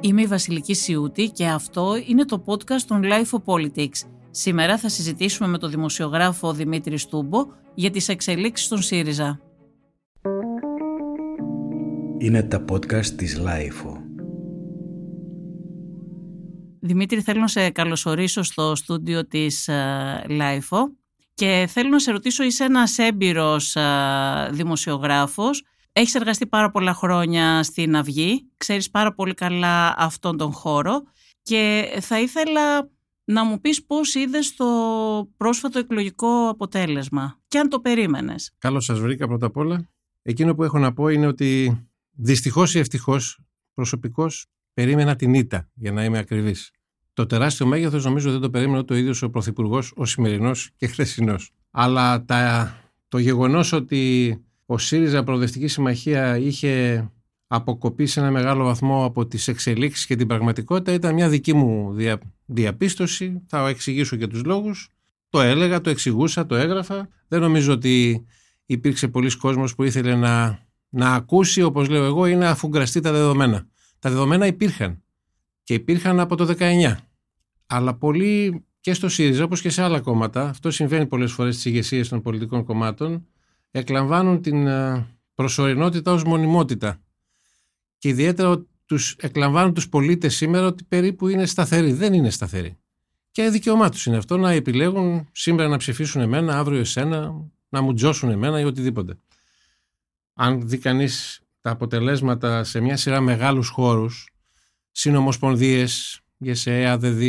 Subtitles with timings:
[0.00, 4.08] Είμαι η Βασιλική Σιούτη και αυτό είναι το podcast των Life of Politics.
[4.30, 9.40] Σήμερα θα συζητήσουμε με τον δημοσιογράφο Δημήτρη Στούμπο για τις εξελίξεις στον ΣΥΡΙΖΑ.
[12.18, 14.02] Είναι τα podcast της Life.
[16.80, 19.68] Δημήτρη, θέλω να σε καλωσορίσω στο στούντιο της
[20.28, 20.78] Life
[21.34, 23.76] και θέλω να σε ρωτήσω, είσαι ένας έμπειρος
[24.50, 25.64] δημοσιογράφος
[25.98, 31.02] Έχεις εργαστεί πάρα πολλά χρόνια στην Αυγή, ξέρεις πάρα πολύ καλά αυτόν τον χώρο
[31.42, 32.90] και θα ήθελα
[33.24, 34.66] να μου πεις πώς είδες το
[35.36, 38.54] πρόσφατο εκλογικό αποτέλεσμα και αν το περίμενες.
[38.58, 39.88] Καλώς σας βρήκα πρώτα απ' όλα.
[40.22, 43.40] Εκείνο που έχω να πω είναι ότι δυστυχώς ή ευτυχώς
[43.74, 46.70] προσωπικώς περίμενα την ήττα για να είμαι ακριβής.
[47.12, 51.50] Το τεράστιο μέγεθος νομίζω δεν το περίμενε το ίδιος ο Πρωθυπουργός, ο σημερινός και χθεσινός.
[51.70, 52.74] Αλλά τα,
[53.08, 54.32] το γεγονός ότι
[54.70, 57.04] ο ΣΥΡΙΖΑ Προοδευτική Συμμαχία είχε
[57.46, 61.92] αποκοπεί σε ένα μεγάλο βαθμό από τις εξελίξεις και την πραγματικότητα ήταν μια δική μου
[61.92, 64.90] δια, διαπίστωση, θα εξηγήσω και τους λόγους.
[65.28, 67.08] Το έλεγα, το εξηγούσα, το έγραφα.
[67.28, 68.24] Δεν νομίζω ότι
[68.66, 73.12] υπήρξε πολλοί κόσμος που ήθελε να, να ακούσει, όπως λέω εγώ, ή να αφουγκραστεί τα
[73.12, 73.66] δεδομένα.
[73.98, 75.02] Τα δεδομένα υπήρχαν
[75.62, 76.94] και υπήρχαν από το 19.
[77.66, 81.64] Αλλά πολλοί και στο ΣΥΡΙΖΑ, όπως και σε άλλα κόμματα, αυτό συμβαίνει πολλές φορές στις
[81.64, 83.26] ηγεσίες των πολιτικών κομμάτων,
[83.70, 87.00] εκλαμβάνουν την ε, προσωρινότητα ως μονιμότητα
[87.98, 91.92] και ιδιαίτερα τους εκλαμβάνουν τους πολίτες σήμερα ότι περίπου είναι σταθεροί.
[91.92, 92.78] Δεν είναι σταθεροί.
[93.30, 97.34] Και δικαίωμά τους είναι αυτό να επιλέγουν σήμερα να ψηφίσουν εμένα, αύριο εσένα,
[97.68, 99.18] να μου τζώσουν εμένα ή οτιδήποτε.
[100.34, 104.28] Αν δει κανείς τα αποτελέσματα σε μια σειρά μεγάλους χώρους,
[104.90, 107.22] συνομοσπονδίες, ΓΕΣΕ, ΑΔΔ,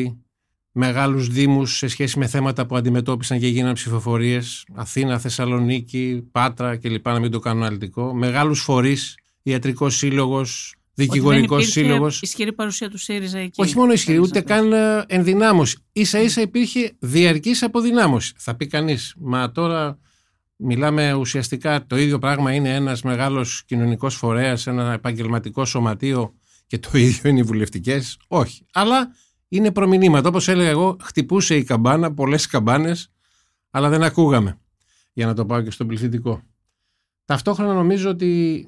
[0.71, 7.07] μεγάλους δήμους σε σχέση με θέματα που αντιμετώπισαν και γίνανε ψηφοφορίες, Αθήνα, Θεσσαλονίκη, Πάτρα κλπ.
[7.07, 8.13] Να μην το κάνω αναλυτικό.
[8.13, 12.21] Μεγάλους φορείς, ιατρικός σύλλογος, δικηγορικός σύλλογος.
[12.21, 13.61] Ισχυρή παρουσία του ΣΥΡΙΖΑ εκεί.
[13.61, 15.77] Όχι μόνο ισχυρή, ούτε καν ε, ενδυνάμωση.
[15.93, 18.33] σα ίσα υπήρχε διαρκής αποδυνάμωση.
[18.37, 19.99] Θα πει κανείς, μα τώρα
[20.55, 26.33] μιλάμε ουσιαστικά το ίδιο πράγμα είναι ένας μεγάλος κοινωνικός φορέας, ένα επαγγελματικό σωματείο
[26.67, 28.17] και το ίδιο είναι οι βουλευτικές.
[28.27, 28.65] Όχι.
[28.73, 29.11] Αλλά
[29.49, 30.29] είναι προμηνύματα.
[30.29, 33.11] Όπως έλεγα εγώ, χτυπούσε η καμπάνα, πολλές καμπάνες,
[33.69, 34.59] αλλά δεν ακούγαμε.
[35.13, 36.41] Για να το πάω και στον πληθυντικό.
[37.25, 38.67] Ταυτόχρονα νομίζω ότι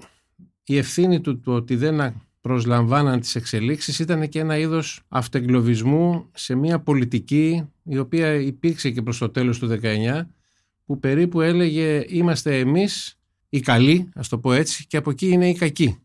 [0.63, 6.55] η ευθύνη του το ότι δεν προσλαμβάναν τις εξελίξεις ήταν και ένα είδος αυτεγκλωβισμού σε
[6.55, 10.21] μια πολιτική η οποία υπήρξε και προς το τέλος του 19
[10.85, 13.19] που περίπου έλεγε είμαστε εμείς
[13.49, 15.97] οι καλοί, ας το πω έτσι, και από εκεί είναι οι κακοί.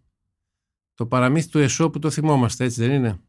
[0.94, 3.20] Το παραμύθι του Εσώ που το θυμόμαστε, έτσι δεν είναι;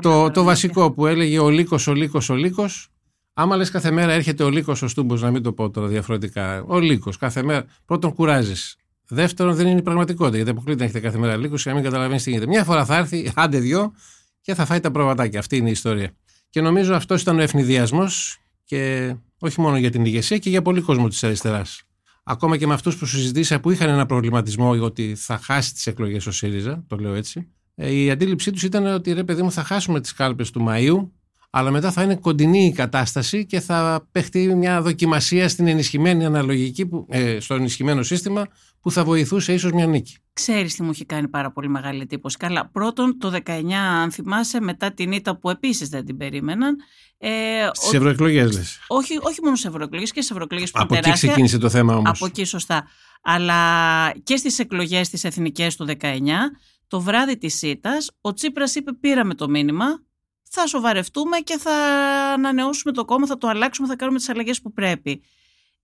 [0.00, 2.88] Το, το βασικό που έλεγε ο Λύκος, ο Λύκος, ο Λύκος.
[3.32, 6.62] Άμα λες κάθε μέρα έρχεται ο Λύκος ο Στούμπος, να μην το πω τώρα διαφορετικά.
[6.66, 7.64] Ο Λύκος, κάθε μέρα.
[7.84, 8.76] Πρώτον κουράζεις.
[9.08, 11.84] Δεύτερον δεν είναι η πραγματικότητα, γιατί αποκλείται να έχετε κάθε μέρα Λύκος και να μην
[11.84, 12.46] καταλαβαίνεις τι γίνεται.
[12.46, 13.92] Μια φορά θα έρθει, άντε δυο,
[14.40, 15.38] και θα φάει τα προβατάκια.
[15.38, 16.12] Αυτή είναι η ιστορία.
[16.50, 20.80] Και νομίζω αυτός ήταν ο ευνηδιασμός και όχι μόνο για την ηγεσία και για πολύ
[20.80, 21.82] κόσμο της αριστεράς.
[22.22, 26.26] Ακόμα και με αυτούς που συζητήσα που είχαν ένα προβληματισμό ότι θα χάσει τις εκλογές
[26.26, 29.64] ο ΣΥΡΙΖΑ, το λέω έτσι, ε, η αντίληψή τους ήταν ότι ρε παιδί μου θα
[29.64, 31.08] χάσουμε τις κάλπες του Μαΐου
[31.50, 36.86] αλλά μετά θα είναι κοντινή η κατάσταση και θα παιχτεί μια δοκιμασία στην ενισχυμένη αναλογική,
[36.86, 38.46] που, ε, στο ενισχυμένο σύστημα
[38.80, 40.16] που θα βοηθούσε ίσως μια νίκη.
[40.32, 42.36] Ξέρεις τι μου έχει κάνει πάρα πολύ μεγάλη εντύπωση.
[42.36, 46.76] Καλά, πρώτον το 19 αν θυμάσαι μετά την ήττα που επίσης δεν την περίμεναν.
[47.18, 47.28] Ε,
[47.72, 48.78] Στις ευρωεκλογές λες.
[48.88, 52.10] Όχι, όχι μόνο σε ευρωεκλογές και σε ευρωεκλογές που Από εκεί ξεκίνησε το θέμα όμως.
[52.10, 52.86] Από εκεί σωστά.
[53.22, 56.50] Αλλά και στις εκλογές τις εθνικές του 19
[56.90, 59.86] το βράδυ της ΣΥΤΑΣ ο Τσίπρας είπε πήραμε το μήνυμα,
[60.42, 61.72] θα σοβαρευτούμε και θα
[62.32, 65.22] ανανεώσουμε το κόμμα, θα το αλλάξουμε, θα κάνουμε τις αλλαγές που πρέπει.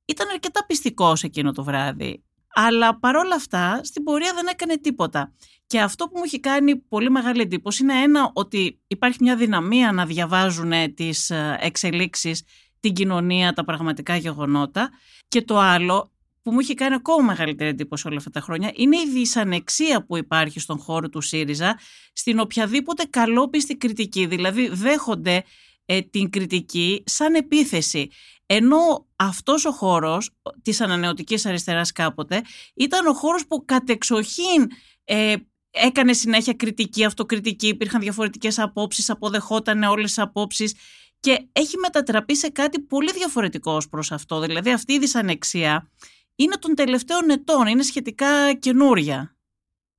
[0.04, 2.24] Ήταν αρκετά πιστικός εκείνο το βράδυ.
[2.54, 5.32] Αλλά παρόλα αυτά στην πορεία δεν έκανε τίποτα.
[5.66, 9.92] Και αυτό που μου έχει κάνει πολύ μεγάλη εντύπωση είναι ένα ότι υπάρχει μια δυναμία
[9.92, 12.42] να διαβάζουν τις ε, εξελίξεις,
[12.80, 14.90] την κοινωνία, τα πραγματικά γεγονότα.
[15.28, 16.10] Και το άλλο
[16.46, 20.16] που μου έχει κάνει ακόμα μεγαλύτερη εντύπωση όλα αυτά τα χρόνια είναι η δυσανεξία που
[20.16, 21.78] υπάρχει στον χώρο του ΣΥΡΙΖΑ
[22.12, 24.26] στην οποιαδήποτε καλόπιστη κριτική.
[24.26, 25.44] Δηλαδή δέχονται
[25.84, 28.08] ε, την κριτική σαν επίθεση.
[28.46, 30.30] Ενώ αυτός ο χώρος
[30.62, 32.42] της ανανεωτικής αριστεράς κάποτε
[32.74, 34.70] ήταν ο χώρος που κατεξοχήν
[35.04, 35.34] ε,
[35.70, 40.74] έκανε συνέχεια κριτική, αυτοκριτική, υπήρχαν διαφορετικές απόψεις, αποδεχόταν όλες τις απόψεις
[41.20, 44.40] και έχει μετατραπεί σε κάτι πολύ διαφορετικό προς αυτό.
[44.40, 45.90] Δηλαδή αυτή η δυσανεξία
[46.36, 49.36] είναι των τελευταίων ετών, είναι σχετικά καινούρια.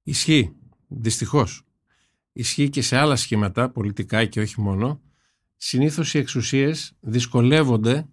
[0.03, 0.55] Ισχύει,
[0.87, 1.61] δυστυχώς.
[2.31, 5.01] Ισχύει και σε άλλα σχήματα, πολιτικά και όχι μόνο.
[5.55, 8.07] Συνήθως οι εξουσίες δυσκολεύονται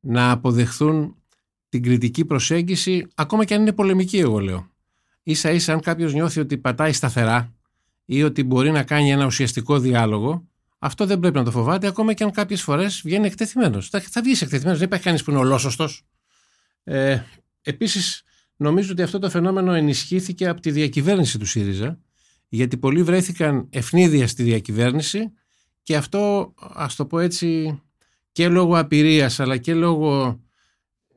[0.00, 1.16] να αποδεχθούν
[1.68, 4.70] την κριτική προσέγγιση, ακόμα και αν είναι πολεμική εγώ λέω.
[5.22, 7.54] Ίσα ίσα αν κάποιος νιώθει ότι πατάει σταθερά
[8.04, 10.48] ή ότι μπορεί να κάνει ένα ουσιαστικό διάλογο,
[10.78, 13.88] αυτό δεν πρέπει να το φοβάται, ακόμα και αν κάποιες φορές βγαίνει εκτεθειμένος.
[13.88, 16.04] Θα, θα βγεις εκτεθειμένος, δεν υπάρχει κανείς που είναι ολόσωστος.
[16.84, 17.20] Ε,
[17.62, 18.22] Επίσης,
[18.56, 22.00] νομίζω ότι αυτό το φαινόμενο ενισχύθηκε από τη διακυβέρνηση του ΣΥΡΙΖΑ,
[22.48, 25.32] γιατί πολλοί βρέθηκαν ευνίδια στη διακυβέρνηση
[25.82, 27.80] και αυτό, ας το πω έτσι,
[28.32, 30.40] και λόγω απειρίας αλλά και λόγω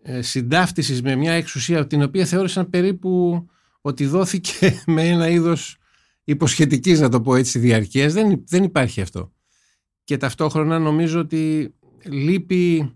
[0.02, 3.46] ε, συντάφτισης με μια εξουσία την οποία θεώρησαν περίπου
[3.82, 5.78] ότι δόθηκε με ένα είδος
[6.24, 8.14] υποσχετικής να το πω έτσι διαρκείας.
[8.14, 9.34] Δεν, δεν υπάρχει αυτό.
[10.04, 11.74] Και ταυτόχρονα νομίζω ότι
[12.04, 12.92] λείπει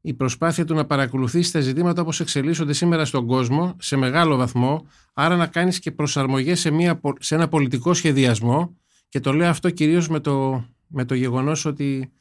[0.00, 4.86] η προσπάθεια του να παρακολουθήσει τα ζητήματα όπως εξελίσσονται σήμερα στον κόσμο σε μεγάλο βαθμό
[5.12, 8.76] άρα να κάνεις και προσαρμογές σε, μια, σε ένα πολιτικό σχεδιασμό.
[9.08, 12.12] Και το λέω αυτό κυρίως με το, με το γεγονός ότι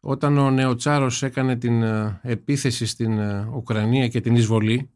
[0.00, 4.90] όταν ο Νεοτσάρος έκανε την ε, επίθεση στην ε, Ουκρανία και την εισβολή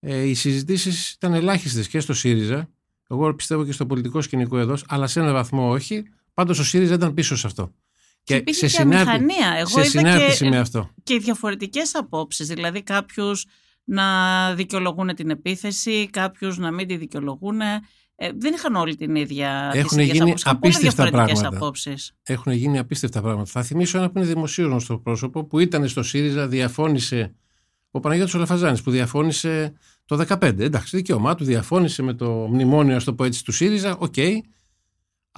[0.00, 2.68] ε, οι συζητήσεις ήταν ελάχιστες και στο ΣΥΡΙΖΑ.
[3.08, 6.04] Εγώ πιστεύω και στο πολιτικό σκηνικό εδώ αλλά σε ένα βαθμό όχι.
[6.34, 7.72] Πάντως ο ΣΥΡΙΖΑ ήταν πίσω σε αυτό
[8.28, 9.24] και, και σε, συνάρτη,
[9.58, 10.90] Εγώ σε συνάρτηση και, με αυτό.
[11.02, 13.46] Και διαφορετικές απόψεις, δηλαδή κάποιους
[13.84, 14.04] να
[14.54, 17.60] δικαιολογούν την επίθεση, κάποιους να μην τη δικαιολογούν.
[17.60, 17.80] Ε,
[18.36, 20.46] δεν είχαν όλοι την ίδια Έχουν γίνει απόψεις.
[20.46, 21.48] απίστευτα πράγματα.
[21.48, 22.12] Απόψεις.
[22.22, 23.50] Έχουν γίνει απίστευτα πράγματα.
[23.50, 27.34] Θα θυμίσω ένα που είναι δημοσίως στο πρόσωπο που ήταν στο ΣΥΡΙΖΑ, διαφώνησε
[27.90, 29.72] ο Παναγιώτης ο Λαφαζάνης που διαφώνησε
[30.04, 30.58] το 2015.
[30.58, 33.96] Εντάξει, δικαίωμά του διαφώνησε με το μνημόνιο, ας το πω έτσι, του ΣΥΡΙΖΑ.
[33.98, 34.14] OK.
[34.16, 34.34] Okay.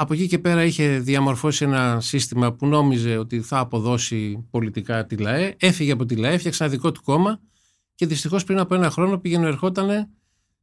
[0.00, 5.16] Από εκεί και πέρα είχε διαμορφώσει ένα σύστημα που νόμιζε ότι θα αποδώσει πολιτικά τη
[5.16, 5.54] ΛΑΕ.
[5.58, 7.40] Έφυγε από τη ΛΑΕ, έφτιαξε ένα δικό του κόμμα
[7.94, 10.08] και δυστυχώς πριν από ένα χρόνο πήγαινε ερχόταν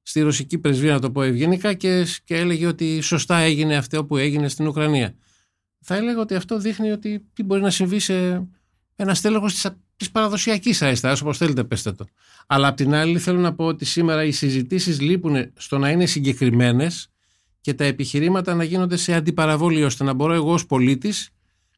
[0.01, 4.17] στη ρωσική πρεσβεία, να το πω ευγενικά, και, και έλεγε ότι σωστά έγινε αυτό που
[4.17, 5.15] έγινε στην Ουκρανία.
[5.81, 8.47] Θα έλεγα ότι αυτό δείχνει ότι τι μπορεί να συμβεί σε
[8.95, 9.65] ένα στέλεχος
[9.97, 12.05] της παραδοσιακής αριστερά, όπως θέλετε, πέστε το.
[12.47, 16.05] Αλλά απ' την άλλη, θέλω να πω ότι σήμερα οι συζητήσεις λείπουν στο να είναι
[16.05, 17.11] συγκεκριμένες
[17.67, 21.29] και τα επιχειρήματα να γίνονται σε αντιπαραβόλη ώστε να μπορώ εγώ ως πολίτης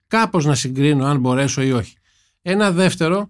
[0.08, 1.96] κάπως να συγκρίνω αν μπορέσω ή όχι.
[2.42, 3.30] Ένα δεύτερο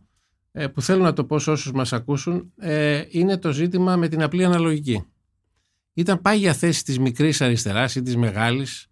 [0.52, 4.08] ε, που θέλω να το πω σε όσους μας ακούσουν ε, είναι το ζήτημα με
[4.08, 5.04] την απλή αναλογική.
[5.94, 8.88] Ήταν πάγια θέση της μικρής αριστεράς ή της μεγάλης.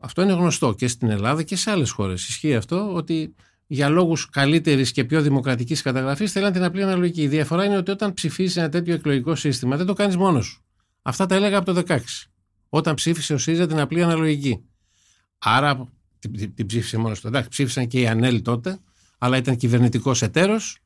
[0.00, 2.28] Αυτό είναι γνωστό και στην Ελλάδα και σε άλλες χώρες.
[2.28, 3.34] Ισχύει αυτό ότι
[3.66, 7.22] για λόγους καλύτερης και πιο δημοκρατικής καταγραφής θέλαν την απλή αναλογική.
[7.22, 10.62] Η διαφορά είναι ότι όταν ψηφίσεις ένα τέτοιο εκλογικό σύστημα δεν το κάνεις μόνος σου.
[11.02, 11.98] Αυτά τα έλεγα από το 16
[12.74, 14.64] όταν ψήφισε ο ΣΥΡΙΖΑ την απλή αναλογική.
[15.38, 15.88] Άρα
[16.18, 18.78] την, την ψήφισε μόνος στο Εντάξει, ψήφισαν και οι ΑΝΕΛ τότε,
[19.18, 20.78] αλλά ήταν κυβερνητικός εταίρος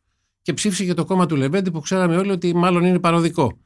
[0.43, 3.59] και ψήφισε και το κόμμα του Λεβέντη που ξέραμε όλοι ότι μάλλον είναι παροδικό.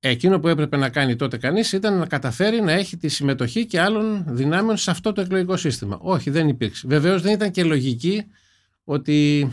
[0.00, 3.80] Εκείνο που έπρεπε να κάνει τότε κανείς ήταν να καταφέρει να έχει τη συμμετοχή και
[3.80, 5.98] άλλων δυνάμεων σε αυτό το εκλογικό σύστημα.
[6.00, 6.86] Όχι, δεν υπήρξε.
[6.88, 8.24] Βεβαίως δεν ήταν και λογική
[8.84, 9.48] ότι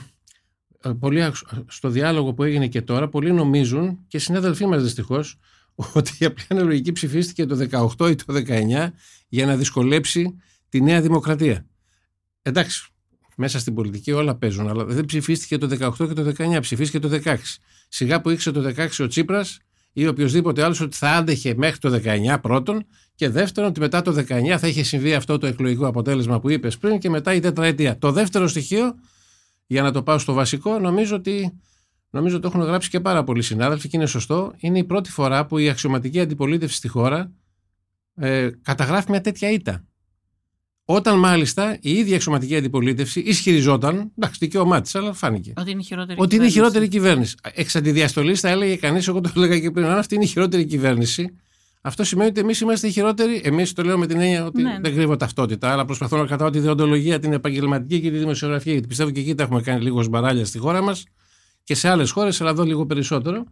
[0.82, 1.32] ε, πολλοί
[1.68, 5.40] στο διάλογο που έγινε και τώρα, πολλοί νομίζουν και συνάδελφοί μας δυστυχώς
[5.94, 7.68] ότι η απλή αναλογική ψηφίστηκε το
[7.98, 8.88] 18 ή το 19
[9.28, 10.36] για να δυσκολέψει
[10.70, 11.66] τη Νέα Δημοκρατία.
[12.42, 12.88] Εντάξει,
[13.36, 17.22] μέσα στην πολιτική όλα παίζουν, αλλά δεν ψηφίστηκε το 18 και το 19, ψηφίστηκε το
[17.24, 17.36] 16.
[17.88, 19.60] Σιγά που ήξερε το 16 ο Τσίπρας
[19.94, 22.86] ή οποιοδήποτε άλλος ότι θα άντεχε μέχρι το 19 πρώτον
[23.16, 26.78] και δεύτερον ότι μετά το 19 θα είχε συμβεί αυτό το εκλογικό αποτέλεσμα που είπες
[26.78, 27.98] πριν και μετά η τετραετία.
[27.98, 28.96] Το δεύτερο στοιχείο,
[29.68, 31.60] για να το πάω στο βασικό, νομίζω ότι
[32.14, 34.54] νομίζω ότι το έχουν γράψει και πάρα πολλοί συνάδελφοι και είναι σωστό.
[34.58, 37.32] Είναι η πρώτη φορά που η αξιωματική αντιπολίτευση στη χώρα
[38.16, 39.84] ε, καταγράφει μια τέτοια ήττα.
[40.86, 45.54] Όταν μάλιστα η ίδια αξιωματική αντιπολίτευση ισχυριζόταν, εντάξει, δικαίωμά της, αλλά φάνηκε.
[45.56, 47.36] Ότι είναι η χειρότερη ότι είναι η χειρότερη κυβέρνηση.
[47.54, 50.66] Εξ αντιδιαστολής θα έλεγε κανείς, εγώ το έλεγα και πριν, αν αυτή είναι η χειρότερη
[50.66, 51.36] κυβέρνηση,
[51.82, 53.42] αυτό σημαίνει ότι εμείς είμαστε οι χειρότεροι.
[53.44, 56.50] Εμείς το λέω με την έννοια ότι ναι, δεν κρύβω ταυτότητα, αλλά προσπαθώ να κρατάω
[56.50, 58.72] τη διοντολογία, την επαγγελματική και τη δημοσιογραφία.
[58.72, 61.04] Γιατί πιστεύω και εκεί τα έχουμε κάνει λίγο σμπαράλια στη χώρα μας
[61.64, 63.44] και σε άλλες χώρες, αλλά εδώ λίγο περισσότερο.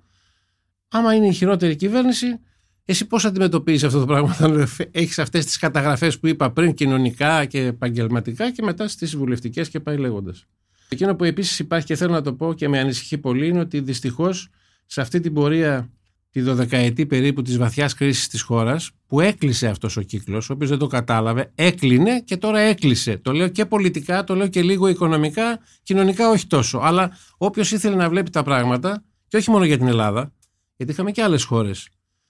[0.88, 2.40] Άμα είναι η χειρότερη κυβέρνηση,
[2.86, 7.46] εσύ πώς αντιμετωπίζεις αυτό το πράγμα, όταν έχεις αυτές τις καταγραφές που είπα πριν, κοινωνικά
[7.46, 10.46] και επαγγελματικά, και μετά στις βουλευτικές και πάει λέγοντας.
[10.90, 13.80] Εκείνο που επίσης υπάρχει και θέλω να το πω και με ανησυχεί πολύ είναι ότι
[13.80, 14.50] δυστυχώς
[14.86, 15.90] σε αυτή την πορεία
[16.32, 20.70] τη δωδεκαετή περίπου της βαθιάς κρίσης της χώρας που έκλεισε αυτός ο κύκλος, ο οποίος
[20.70, 23.18] δεν το κατάλαβε, έκλεινε και τώρα έκλεισε.
[23.18, 26.78] Το λέω και πολιτικά, το λέω και λίγο οικονομικά, κοινωνικά όχι τόσο.
[26.78, 30.34] Αλλά όποιος ήθελε να βλέπει τα πράγματα, και όχι μόνο για την Ελλάδα,
[30.76, 31.90] γιατί είχαμε και άλλες χώρες,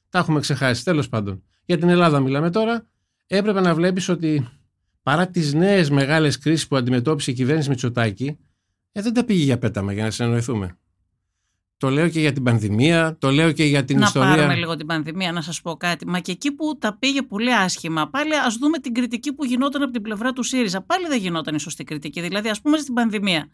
[0.09, 1.43] τα έχουμε ξεχάσει τέλος πάντων.
[1.65, 2.87] Για την Ελλάδα μιλάμε τώρα,
[3.27, 4.47] έπρεπε να βλέπεις ότι
[5.03, 8.37] παρά τις νέες μεγάλες κρίσεις που αντιμετώπισε η κυβέρνηση Μητσοτάκη,
[8.91, 10.77] ε, δεν τα πήγε για πέταμα για να συνεννοηθούμε.
[11.81, 14.29] Το λέω και για την πανδημία, το λέω και για την να ιστορία.
[14.29, 16.07] Να πάρουμε λίγο την πανδημία, να σας πω κάτι.
[16.07, 19.81] Μα και εκεί που τα πήγε πολύ άσχημα, πάλι ας δούμε την κριτική που γινόταν
[19.81, 20.81] από την πλευρά του ΣΥΡΙΖΑ.
[20.81, 22.21] Πάλι δεν γινόταν η σωστή κριτική.
[22.21, 23.47] Δηλαδή, ας πούμε στην πανδημία.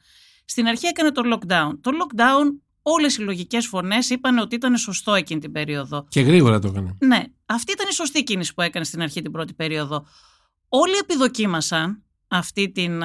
[0.46, 1.78] Στην αρχή έκανε το lockdown.
[1.82, 2.46] Το lockdown
[2.82, 6.06] όλες οι λογικές φωνές είπαν ότι ήταν σωστό εκείνη την περίοδο.
[6.10, 6.98] Και γρήγορα το έκανε.
[7.00, 7.24] Ναι.
[7.46, 10.06] αυτή ήταν η σωστή κίνηση που έκανε στην αρχή την πρώτη περίοδο.
[10.70, 13.02] Όλοι επιδοκίμασαν αυτή την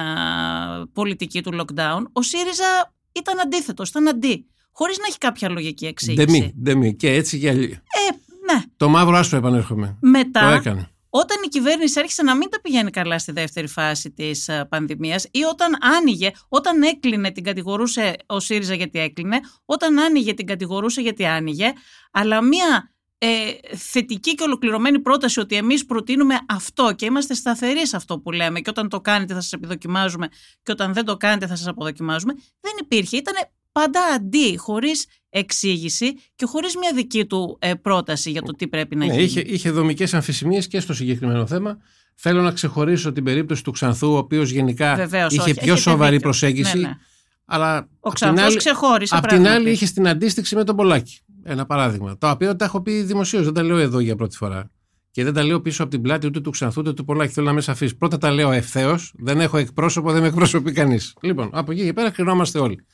[0.93, 2.03] πολιτική του lockdown.
[2.11, 4.47] Ο ΣΥΡΙΖΑ ήταν αντίθετος, ήταν αντί.
[4.73, 6.25] Χωρίς να έχει κάποια λογική εξήγηση.
[6.25, 6.95] Ντεμή, ντεμή.
[6.95, 7.71] Και έτσι και αλλιώς.
[7.71, 8.09] Ε,
[8.53, 8.61] ναι.
[8.77, 9.97] Το μαύρο άσπρο επανέρχομαι.
[10.01, 10.89] Μετά, Το έκανε.
[11.09, 15.27] όταν η κυβέρνηση άρχισε να μην τα πηγαίνει καλά στη δεύτερη φάση της ε, πανδημίας
[15.31, 21.01] ή όταν άνοιγε, όταν έκλεινε την κατηγορούσε ο ΣΥΡΙΖΑ γιατί έκλεινε, όταν άνοιγε την κατηγορούσε
[21.01, 21.71] γιατί άνοιγε,
[22.11, 27.95] αλλά μία ε, θετική και ολοκληρωμένη πρόταση ότι εμείς προτείνουμε αυτό και είμαστε σταθεροί σε
[27.95, 30.27] αυτό που λέμε και όταν το κάνετε θα σας επιδοκιμάζουμε
[30.63, 33.17] και όταν δεν το κάνετε θα σας αποδοκιμάζουμε, δεν υπήρχε.
[33.17, 33.33] Ήταν
[33.73, 38.95] πάντα αντί, χωρίς εξήγηση και χωρίς μια δική του ε, πρόταση για το τι πρέπει
[38.95, 39.23] να Ναι, γίνει.
[39.23, 41.77] είχε, είχε δομικές αμφισημίες και στο συγκεκριμένο θέμα.
[42.15, 45.79] Θέλω να ξεχωρίσω την περίπτωση του Ξανθού, ο οποίος γενικά Βεβαίως, είχε όχι, πιο έχετε
[45.89, 46.21] σοβαρή δίκιο.
[46.29, 46.77] προσέγγιση.
[46.77, 46.97] Ναι, ναι.
[47.45, 49.55] Αλλά Ο απ' την Ξανθός άλλη- ξεχώρισε Απ' την πράγματι.
[49.55, 51.19] άλλη είχε στην αντίστοιξη με τον Πολάκη.
[51.43, 52.17] Ένα παράδειγμα.
[52.17, 54.71] Τα οποία τα έχω πει δημοσίως, δεν τα λέω εδώ για πρώτη φορά.
[55.11, 57.33] Και δεν τα λέω πίσω από την πλάτη ούτε του Ξανθού ούτε του Πολάκη.
[57.33, 57.95] Θέλω να με σαφεί.
[57.95, 61.13] Πρώτα τα λέω ευθέως, δεν έχω εκπρόσωπο, δεν με εκπροσωπεί κανείς.
[61.21, 62.85] Λοιπόν, από εκεί και πέρα κρινόμαστε όλοι.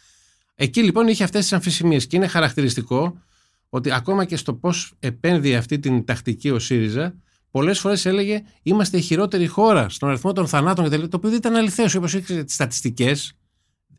[0.61, 3.21] Εκεί λοιπόν είχε αυτές τις αμφισημίες και είναι χαρακτηριστικό
[3.69, 7.15] ότι ακόμα και στο πώς επένδυε αυτή την τακτική ο ΣΥΡΙΖΑ,
[7.51, 11.01] πολλές φορές έλεγε Είμαστε η χειρότερη χώρα στον αριθμό των θανάτων κτλ.
[11.01, 11.95] Το οποίο δεν ήταν αληθές.
[11.95, 13.33] Όπως είχε τις στατιστικές,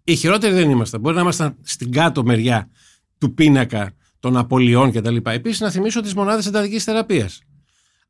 [0.04, 1.00] οι χειρότεροι δεν ήμασταν.
[1.00, 2.70] Μπορεί να ήμασταν στην κάτω μεριά
[3.18, 5.16] του πίνακα των απολειών κτλ.
[5.22, 7.40] Επίσης, να θυμίσω τις μονάδες εντατικής θεραπείας.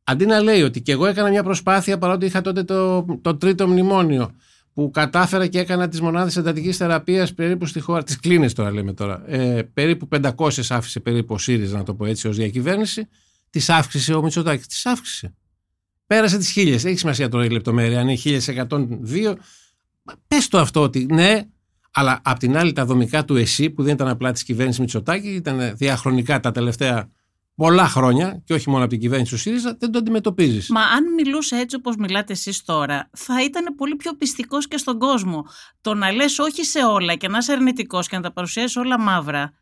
[0.05, 3.69] Αντί να λέει ότι και εγώ έκανα μια προσπάθεια παρότι είχα τότε το, το τρίτο
[3.69, 4.31] μνημόνιο
[4.75, 8.03] που κατάφερα και έκανα τις μονάδες εντατικής θεραπείας περίπου στη χώρα.
[8.03, 9.23] Τις κλίνες τώρα λέμε τώρα.
[9.27, 13.09] Ε, περίπου 500 άφησε περίπου ο ΣΥΡΙΖΑ, να το πω έτσι, ως διακυβέρνηση.
[13.51, 14.67] Τις αύξησε ο Μητσοτάκης.
[14.67, 15.35] Τις αύξησε.
[16.07, 16.85] Πέρασε τις χίλιες.
[16.85, 18.01] Έχει σημασία τώρα η λεπτομέρεια.
[18.01, 19.37] Αν είναι 1102.
[20.29, 21.43] Πες το αυτό ότι ναι,
[21.91, 25.29] αλλά απ' την άλλη τα δομικά του ΕΣΥ που δεν ήταν απλά της κυβέρνησης Μητσοτάκη,
[25.29, 27.11] ήταν διαχρονικά τα τελευταία
[27.61, 30.69] πολλά χρόνια και όχι μόνο από την κυβέρνηση του ΣΥΡΙΖΑ, δεν το αντιμετωπίζεις.
[30.69, 34.99] Μα αν μιλούσε έτσι όπως μιλάτε εσείς τώρα, θα ήταν πολύ πιο πιστικός και στον
[34.99, 35.47] κόσμο.
[35.81, 39.01] Το να λες όχι σε όλα και να είσαι αρνητικός και να τα παρουσιάσεις όλα
[39.01, 39.53] μαύρα,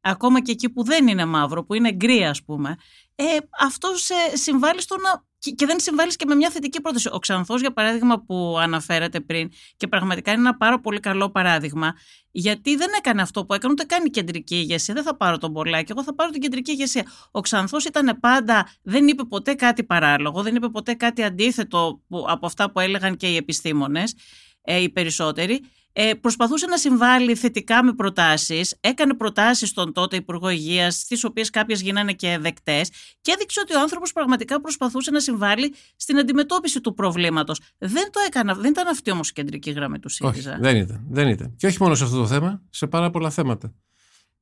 [0.00, 2.76] ακόμα και εκεί που δεν είναι μαύρο, που είναι γκρι ας πούμε,
[3.14, 3.24] ε,
[3.60, 5.24] αυτό σε συμβάλλει στο να...
[5.42, 7.08] Και και δεν συμβάλλεις και με μια θετική πρόταση.
[7.12, 11.94] Ο Ξανθός, για παράδειγμα, που αναφέρατε πριν, και πραγματικά είναι ένα πάρα πολύ καλό παράδειγμα,
[12.30, 14.94] γιατί δεν έκανε αυτό που έκανε, ούτε κάνει κεντρική ηγεσία.
[14.94, 17.06] Δεν θα πάρω τον Πολάκη, εγώ θα πάρω την κεντρική ηγεσία.
[17.30, 22.24] Ο Ξανθός ήταν πάντα, δεν είπε ποτέ κάτι παράλογο, δεν είπε ποτέ κάτι αντίθετο που,
[22.28, 24.14] από αυτά που έλεγαν και οι επιστήμονες,
[24.62, 25.60] ε, οι περισσότεροι.
[25.92, 31.50] Ε, προσπαθούσε να συμβάλλει θετικά με προτάσεις, έκανε προτάσεις στον τότε Υπουργό Υγείας, στις οποίες
[31.50, 36.80] κάποιες γίνανε και δεκτές και έδειξε ότι ο άνθρωπος πραγματικά προσπαθούσε να συμβάλλει στην αντιμετώπιση
[36.80, 37.60] του προβλήματος.
[37.78, 40.58] Δεν το έκανα, δεν ήταν αυτή όμως η κεντρική γραμμή του Όχι, ΣΥΡΙΖΑ.
[40.60, 41.54] δεν ήταν, δεν ήταν.
[41.56, 43.74] Και όχι μόνο σε αυτό το θέμα, σε πάρα πολλά θέματα.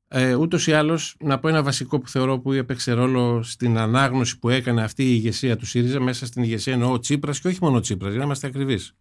[0.08, 4.38] Ε, Ούτως ή άλλως, να πω ένα βασικό που θεωρώ που έπαιξε ρόλο στην ανάγνωση
[4.38, 7.58] που έκανε αυτή η ηγεσία του ΣΥΡΙΖΑ, μέσα στην ηγεσία εννοώ ο Τσίπρας και όχι
[7.60, 8.94] μόνο ο Τσίπρας, για να είμαστε ακριβείς.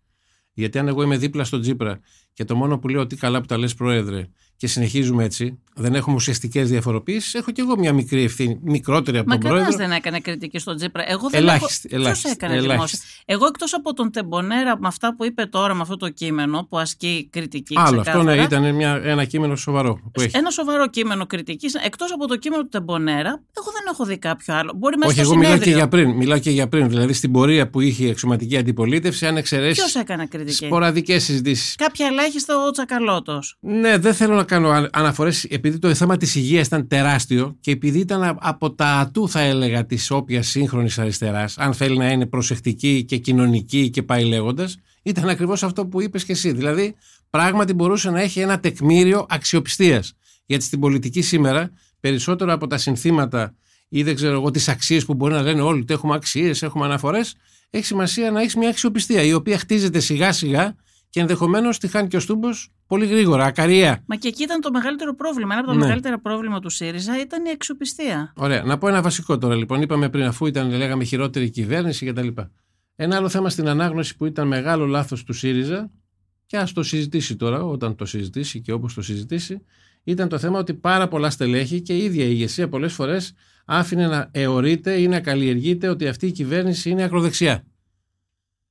[0.59, 1.99] Γιατί αν εγώ είμαι δίπλα στον Τσίπρα
[2.33, 5.95] και το μόνο που λέω ότι καλά που τα λες, Πρόεδρε, και συνεχίζουμε έτσι, δεν
[5.95, 9.87] έχουμε ουσιαστικές διαφοροποιήσει, έχω κι εγώ μια μικρή ευθύνη, μικρότερη από Μα τον κανένας Πρόεδρο.
[9.87, 11.03] δεν έκανε κριτική στον Τζίπρα.
[11.11, 12.01] Εγώ δεν Ελάχιστη, έχω...
[12.01, 12.75] ελάχιστη, Ποιος έκανε ελάχιστη.
[12.75, 16.65] δημόσια; Εγώ εκτός από τον Τεμπονέρα με αυτά που είπε τώρα με αυτό το κείμενο
[16.69, 17.75] που ασκεί κριτική.
[17.77, 20.37] Άλλο αυτό, ναι, ξεκάθαρα, ήταν μια, ένα κείμενο σοβαρό που έχει.
[20.37, 21.73] Ένα σοβαρό κείμενο κριτικής.
[21.73, 24.73] Εκτός από το κείμενο του Τεμπονέρα, εγώ δεν έχω δει κάποιο άλλο.
[24.75, 25.77] Μπορεί μέσα Όχι, στο εγώ μιλάω και συνέδριο.
[25.77, 26.17] για πριν.
[26.17, 26.89] Μιλάω και για πριν.
[26.89, 31.75] Δηλαδή στην πορεία που είχε η εξωματική αντιπολίτευση, αν εξαιρέσεις Ποιος έκανε κριτική; σποραδικές συζητήσεις.
[31.75, 33.57] Κάποια ελάχιστα ο Τσακαλώτος.
[33.59, 37.99] Ναι, δεν θέλω να κάνω αναφορές, επειδή το θέμα της υγείας ήταν τεράστιο και επειδή
[37.99, 42.25] ήταν α- από τα ατού, θα έλεγα, της όποιας σύγχρονης αριστεράς, αν θέλει να είναι
[42.25, 46.51] προσεκτική και κοινωνική και πάει λέγοντας, ήταν ακριβώς αυτό που είπες και εσύ.
[46.51, 46.95] Δηλαδή,
[47.29, 50.13] πράγματι μπορούσε να έχει ένα τεκμήριο αξιοπιστίας.
[50.45, 53.55] Γιατί στην πολιτική σήμερα, περισσότερο από τα συνθήματα
[53.89, 56.85] ή δεν ξέρω εγώ τις αξίες που μπορεί να λένε όλοι ότι έχουμε αξίες, έχουμε
[56.85, 57.35] αναφορές,
[57.69, 60.75] έχει σημασία να έχεις μια αξιοπιστία η οποία χτίζεται σιγά σιγά
[61.09, 64.03] και ενδεχομένως τη χάνει και ο Στούμπος πολύ γρήγορα, ακαρία.
[64.05, 65.51] Μα και εκεί ήταν το μεγαλύτερο πρόβλημα.
[65.53, 65.81] Ένα από τα Ναι.
[65.83, 68.33] μεγαλύτερα πρόβλημα του ΣΥΡΙΖΑ ήταν η αξιοπιστία.
[68.35, 68.63] Ωραία.
[68.63, 69.81] Να πω ένα βασικό τώρα λοιπόν.
[69.81, 72.27] Είπαμε πριν, αφού ήταν, λέγαμε, χειρότερη κυβέρνηση κτλ.
[72.95, 75.91] Ένα άλλο θέμα στην ανάγνωση που ήταν μεγάλο λάθος του ΣΥΡΙΖΑ,
[76.45, 79.61] και ας το συζητήσει τώρα, όταν το συζητήσει και όπως το συζητήσει,
[80.03, 83.33] ήταν το θέμα ότι πάρα πολλά στελέχη και η ίδια η ηγεσία πολλές φορές
[83.65, 87.63] άφηνε να αιωρείται ή να καλλιεργείται ότι αυτή η κυβέρνηση είναι ακροδεξιά.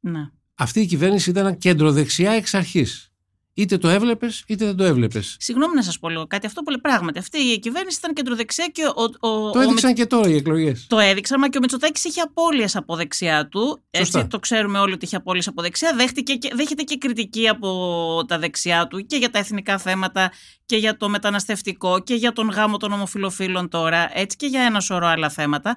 [0.00, 0.30] Ναι.
[0.60, 3.12] Αυτή η κυβέρνηση ήταν κεντροδεξιά εξ αρχής.
[3.54, 5.36] Είτε το έβλεπες, είτε δεν το έβλεπες.
[5.38, 6.46] Συγγνώμη να σας πω λίγο κάτι.
[6.46, 7.18] Αυτό που λέει πράγματι.
[7.18, 10.86] Αυτή η κυβέρνηση ήταν κεντροδεξιά και ο, ο, Το ο έδειξαν και τώρα οι εκλογές.
[10.88, 13.82] Το έδειξαν, μα και ο Μητσοτάκης είχε απώλειες από δεξιά του.
[13.96, 14.18] Σωστά.
[14.18, 15.94] Έτσι, το ξέρουμε όλοι ότι είχε απώλειες από δεξιά.
[15.96, 20.32] Δέχτηκε και, δέχεται και κριτική από τα δεξιά του και για τα εθνικά θέματα
[20.66, 24.10] και για το μεταναστευτικό και για τον γάμο των ομοφιλοφίλων τώρα.
[24.14, 25.76] Έτσι και για ένα σωρό άλλα θέματα.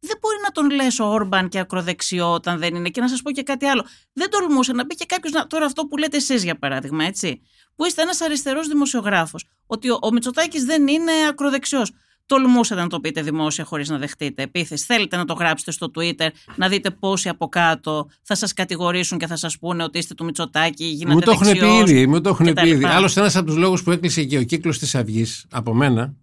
[0.00, 2.88] Δεν μπορεί να τον λες ο Όρμπαν και ακροδεξιό όταν δεν είναι.
[2.88, 3.84] Και να σας πω και κάτι άλλο.
[4.12, 7.40] Δεν τολμούσε να πει και κάποιος τώρα αυτό που λέτε εσείς για παράδειγμα, έτσι.
[7.76, 9.44] Που είστε ένας αριστερός δημοσιογράφος.
[9.66, 11.92] Ότι ο, ο Μητσοτάκης δεν είναι ακροδεξιός.
[12.26, 14.84] Τολμούσατε να το πείτε δημόσια χωρίς να δεχτείτε επίθεση.
[14.84, 19.26] Θέλετε να το γράψετε στο Twitter, να δείτε πόσοι από κάτω θα σας κατηγορήσουν και
[19.26, 22.06] θα σας πούνε ότι είστε του Μητσοτάκη, γίνατε Μου το έχουν πει δεξιός ήδη.
[22.06, 22.62] Μου το έχουν κτλ.
[22.62, 22.84] πει ήδη.
[22.84, 26.14] Άλλωστε, ένας από τους λόγους που έκλεισε και ο κύκλος της Αυγής από μένα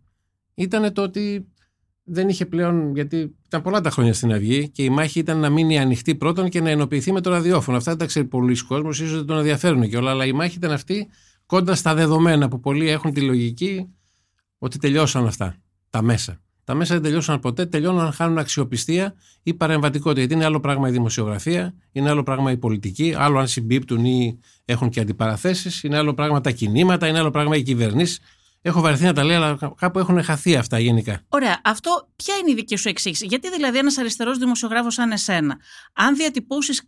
[0.54, 1.48] ήταν το ότι
[2.10, 2.96] δεν είχε πλέον.
[2.96, 6.50] Γιατί ήταν πολλά τα χρόνια στην Αυγή και η μάχη ήταν να μείνει ανοιχτή πρώτον
[6.50, 7.78] και να ενοποιηθεί με το ραδιόφωνο.
[7.78, 10.12] Αυτά δεν τα ξέρει πολλοί κόσμος, ίσως δεν τον ενδιαφέρουν και όλα.
[10.12, 11.08] Αλλά η μάχη ήταν αυτή
[11.46, 13.88] κοντά στα δεδομένα που πολλοί έχουν τη λογική
[14.58, 15.56] ότι τελειώσαν αυτά.
[15.90, 16.42] Τα μέσα.
[16.64, 20.20] Τα μέσα δεν τελειώσαν ποτέ, τελειώνουν αν χάνουν αξιοπιστία ή παρεμβατικότητα.
[20.20, 24.40] Γιατί είναι άλλο πράγμα η δημοσιογραφία, είναι άλλο πράγμα η πολιτική, άλλο αν συμπίπτουν ή
[24.66, 28.20] έχουν και αντιπαραθέσεις, είναι άλλο πράγμα τα κινήματα, είναι άλλο πράγμα οι κυβερνήσεις.
[28.62, 31.22] Έχω βαρεθεί να τα λέω, αλλά κάπου έχουν χαθεί αυτά γενικά.
[31.30, 31.62] Ωραία.
[31.64, 35.58] Αυτό ποια είναι η δική σου εξήγηση; Γιατί δηλαδή ένας αριστερός δημοσιογράφος σαν εσένα,
[35.94, 36.82] αν διατυπώσεις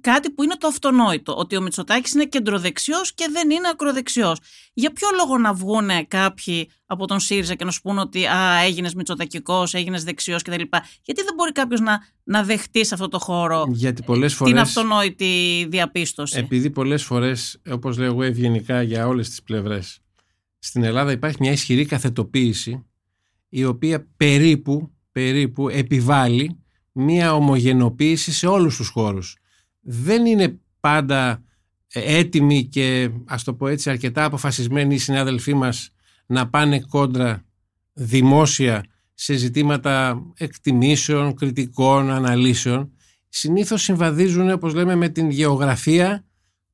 [0.00, 4.38] κάτι που είναι το αυτονόητο, ότι ο Μητσοτάκης είναι κεντροδεξιός και δεν είναι ακροδεξιός.
[4.72, 8.62] Για ποιο λόγο να βγούνε κάποιοι από τον ΣΥΡΙΖΑ και να σου πούνε ότι α,
[8.64, 10.62] έγινες Μητσοτακικός, έγινες δεξιός κτλ.
[11.02, 14.60] Γιατί δεν μπορεί κάποιος να, να δεχτεί σε αυτό το χώρο Γιατί πολλές την φορές,
[14.60, 19.98] αυτονόητη διαπίστωση; επειδή πολλές φορές, όπως λέω εγώ ευγενικά για όλες τις πλευρές,
[20.58, 22.84] στην Ελλάδα υπάρχει μια ισχυρή καθετοποίηση
[23.48, 26.58] η οποία περίπου, περίπου επιβάλλει
[26.92, 29.36] μια ομογενοποίηση σε όλους τους χώρους.
[29.80, 31.42] Δεν είναι πάντα
[31.92, 35.90] ε, έτοιμοι και ας το πω έτσι αρκετά αποφασισμένοι οι συνάδελφοί μας
[36.26, 37.44] να πάνε κόντρα
[37.92, 38.84] δημόσια
[39.14, 42.90] σε ζητήματα εκτιμήσεων, κριτικών, αναλύσεων.
[43.28, 46.25] Συνήθως συμβαδίζουν, όπως λέμε, με την γεωγραφία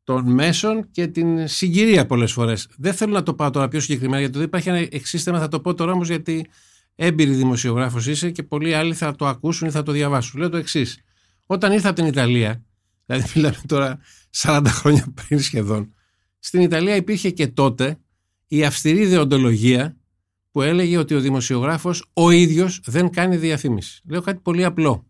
[0.04, 2.68] των μέσων και την συγκυρία πολλές φορές.
[2.76, 5.48] Δεν θέλω να το πάω τώρα πιο συγκεκριμένα γιατί δεν υπάρχει ένα εξής θέμα, θα
[5.48, 6.46] το πω τώρα όμως γιατί
[6.94, 10.40] έμπειρη δημοσιογράφος είσαι και πολλοί άλλοι θα το ακούσουν ή θα το διαβάσουν.
[10.40, 10.98] Λέω το εξής.
[11.46, 12.62] Όταν ήρθα από την Ιταλία,
[13.06, 13.98] δηλαδή μιλάμε τώρα
[14.36, 15.94] 40 χρόνια πριν σχεδόν,
[16.38, 17.98] στην Ιταλία υπήρχε και τότε
[18.48, 19.96] η αυστηρή δεοντολογία
[20.50, 24.02] που έλεγε ότι ο δημοσιογράφος ο ίδιος δεν κάνει διαφήμιση.
[24.08, 25.06] Λέω κάτι πολύ απλό.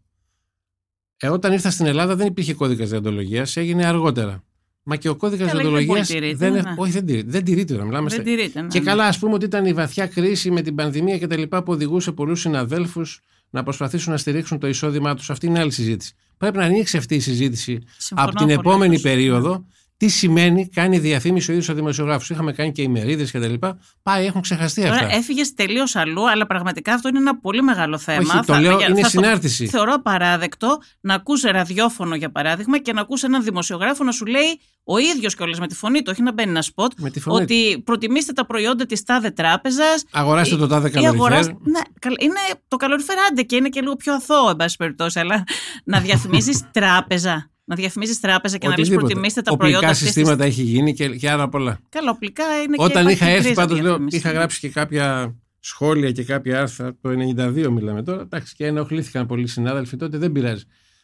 [1.17, 4.45] Ε, όταν ήρθα στην Ελλάδα δεν υπήρχε κώδικας δεοντολογίας, έγινε αργότερα.
[4.85, 6.05] Μα και ο κώδικας Καλά, και δεν δεοντολογία.
[6.05, 6.59] πολύ τηρείται, Δεν, ναι.
[6.59, 7.31] έχ- όχι, δεν τηρείται.
[7.31, 7.85] Δεν τηρείται τώρα.
[7.87, 8.61] Μιλάμε δεν στα- τηρείται.
[8.61, 8.85] ναι, και ναι.
[8.85, 11.73] καλά, ας πούμε ότι ήταν η βαθιά κρίση με την πανδημία και τα λοιπά που
[11.73, 15.31] οδηγούσε πολλούς συναδέλφους να προσπαθήσουν να στηρίξουν το εισόδημά τους.
[15.31, 16.15] Αυτή είναι άλλη συζήτηση.
[16.39, 19.03] Πρέπει να ανοίξει αυτή η συζήτηση Συμφωνώ από την πολύ επόμενη μαζί σου.
[19.09, 19.65] περίοδο.
[19.97, 22.31] Τι σημαίνει κάνει διαφήμιση ο ίδιος ο δημοσιογράφος.
[22.31, 23.79] Είχαμε κάνει και ημερίδες και τα λοιπά.
[24.03, 24.99] Πάει, έχουν ξεχαστεί αυτά.
[25.01, 28.35] Τώρα έφυγες τελείως αλλού, αλλά πραγματικά αυτό είναι ένα πολύ μεγάλο θέμα.
[28.37, 29.67] Όχι, το λέω, για- είναι στο- συνάρτηση.
[29.67, 34.61] Θεωρώ απαράδεκτο να ακούς ραδιόφωνο, για παράδειγμα, και να ακούς έναν δημοσιογράφο να σου λέει
[34.85, 37.37] ο ίδιος κιόλας με τη φωνή του, όχι να μπαίνει ένα σποτ, Με τη φωνή
[37.39, 37.43] του.
[37.51, 40.05] ότι προτιμήστε τα προϊόντα της τάδε τράπεζας.
[40.11, 41.17] Αγοράστε το τάδε ή καλοριφέρ.
[41.21, 42.35] αγοράστε- Ναι, καλ- είναι
[42.69, 45.45] το καλοριφέρ άντε και είναι και λίγο πιο αθώο, εν πάση περιπτώσει, αλλά
[45.85, 47.51] να διαφημίζεις τράπεζα.
[47.65, 49.07] Να διαφημίζεις τράπεζα και να λες Οτιδήποτε.
[49.07, 51.79] προτιμήστε τα Οπλικά προϊόντα αυτής της- συστήματα έχει γίνει και, και άλλα πολλά.
[51.89, 54.17] Καλά, οπλικά είναι και Όταν υπάρχει είχα και έρθει, κρίζα πάντως λέω, διαφήμιση.
[54.17, 56.97] είχα γράψει και κάποια σχόλια και κάποια άρθρα.
[57.01, 58.21] Το 92 μιλάμε τώρα.
[58.21, 60.63] Εντάξει, και ενοχλήθηκαν πολλοί συνάδελφοι τότε, δεν πειράζει.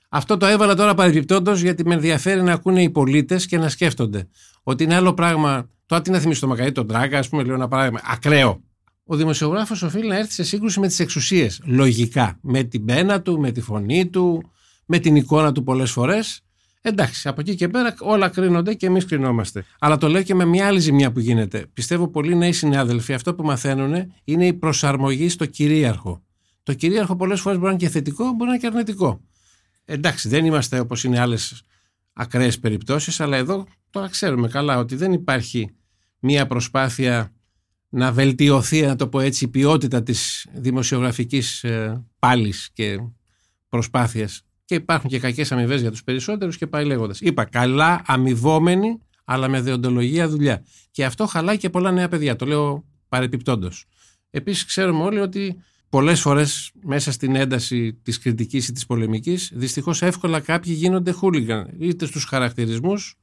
[0.09, 4.29] Αυτό το έβαλα τώρα παρεμπιπτόντως γιατί με ενδιαφέρει να ακούνε οι πολίτες και να σκέφτονται.
[4.63, 5.71] Ότι είναι άλλο πράγμα.
[5.87, 8.01] Τώρα τι να θυμίσει το Μακαρί, τον Τράγκα, ας πούμε, λέω ένα παράδειγμα.
[8.05, 8.63] Ακραίο.
[9.05, 11.61] Ο δημοσιογράφος οφείλει να έρθει σε σύγκρουση με τις εξουσίες.
[11.65, 12.39] Λογικά.
[12.41, 14.51] Με την πένα του, με τη φωνή του,
[14.87, 16.43] με την εικόνα του πολλές φορές.
[16.81, 19.65] Εντάξει, από εκεί και πέρα όλα κρίνονται και εμείς κρινόμαστε.
[19.79, 21.67] Αλλά το λέω και με μια άλλη ζημιά που γίνεται.
[21.73, 26.23] Πιστεύω πολλοί νέοι συνάδελφοι αυτό που μαθαίνουν είναι η προσαρμογή στο κυρίαρχο.
[26.63, 29.21] Το κυρίαρχο πολλές φορές μπορεί να είναι και θετικό, μπορεί να είναι και αρνητικό.
[29.91, 31.63] Εντάξει, δεν είμαστε όπως είναι άλλες
[32.13, 35.71] ακραίες περιπτώσεις, αλλά εδώ τώρα ξέρουμε καλά ότι δεν υπάρχει
[36.19, 37.33] μία προσπάθεια
[37.89, 42.99] να βελτιωθεί, να το πω έτσι, η ποιότητα της δημοσιογραφικής ε, πάλης και
[43.69, 44.43] προσπάθειας.
[44.65, 47.21] Και υπάρχουν και κακές αμοιβές για τους περισσότερους και πάει λέγοντας.
[47.21, 50.65] Είπα, καλά αμοιβόμενοι, αλλά με δεοντολογία δουλειά.
[50.91, 53.85] Και αυτό χαλάει και πολλά νέα παιδιά, το λέω παρεπιπτόντως.
[54.31, 60.03] Επίσης ξέρουμε όλοι ότι πολλές φορές μέσα στην ένταση της κριτικής ή της πολεμικής, δυστυχώς
[60.03, 63.15] εύκολα κάποιοι γίνονται χούλιγκαν, είτε στους χαρακτηρισμούς,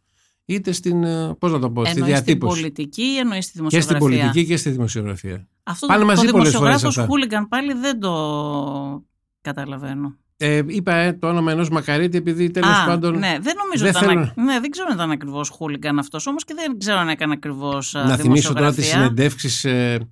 [0.45, 2.59] είτε στην, ε, πώς να το πω, στη Εννοείς στην διατύπωση.
[2.61, 3.97] πολιτική ή εννοείς στη Και δημοσιογραφία.
[3.97, 5.47] στην πολιτική και στη δημοσιογραφία.
[5.63, 7.09] Αυτό Πάνε το, μαζί το πολλές φορές δημοσιογράφος αυτά.
[7.11, 8.13] χούλιγκαν πάλι δεν το
[9.41, 10.15] καταλαβαίνω.
[10.37, 13.17] Ε, είπα ε, το όνομα ενός Μακαρίτη επειδή τέλος Α, πάντων.
[13.17, 16.27] ναι, δεν νομίζω δεν ότι ήταν, θέλω- ναι, δεν ξέρω αν ήταν ακριβώς χούλιγκαν αυτός
[16.27, 20.07] όμως και δεν ξέρω αν έκανε ακριβώς να θυμίσω τώρα τι συνεντεύξεις ε,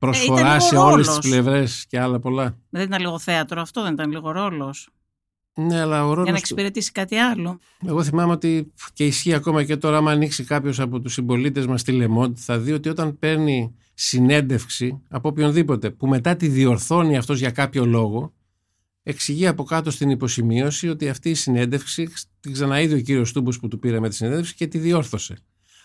[0.00, 1.28] προσφορά λίγο σε όλες τις ρόλος.
[1.28, 2.58] πλευρές και άλλα πολλά.
[2.70, 4.88] Δεν ήταν λίγο θέατρο αυτό, δεν ήταν λίγο ρόλος.
[5.54, 7.58] Ναι, αλλά ο Για ρόλος να του- εξυπηρετήσει κάτι άλλο.
[7.86, 11.82] Εγώ θυμάμαι ότι και ισχύει ακόμα και τώρα, άμα ανοίξει κάποιος από τους συμπολίτες μας
[11.82, 17.38] τη Λεμόντ, θα δει ότι όταν παίρνει συνέντευξη από οποιονδήποτε που μετά τη διορθώνει αυτός
[17.38, 18.32] για κάποιο λόγο,
[19.02, 22.08] εξηγεί από κάτω στην υποσημείωση ότι αυτή η συνέντευξη
[22.40, 25.36] την ξαναείδε ο κύριος Τούμπο που του πήρε με τη συνέντευξη και τη διόρθωσε.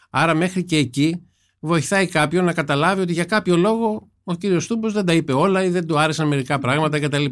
[0.09, 1.21] Άρα μέχρι και εκεί
[1.65, 5.63] βοηθάει κάποιον να καταλάβει ότι για κάποιο λόγο ο κύριος Τούμπος δεν τα είπε όλα
[5.63, 7.25] ή δεν του άρεσαν μερικά πράγματα κτλ.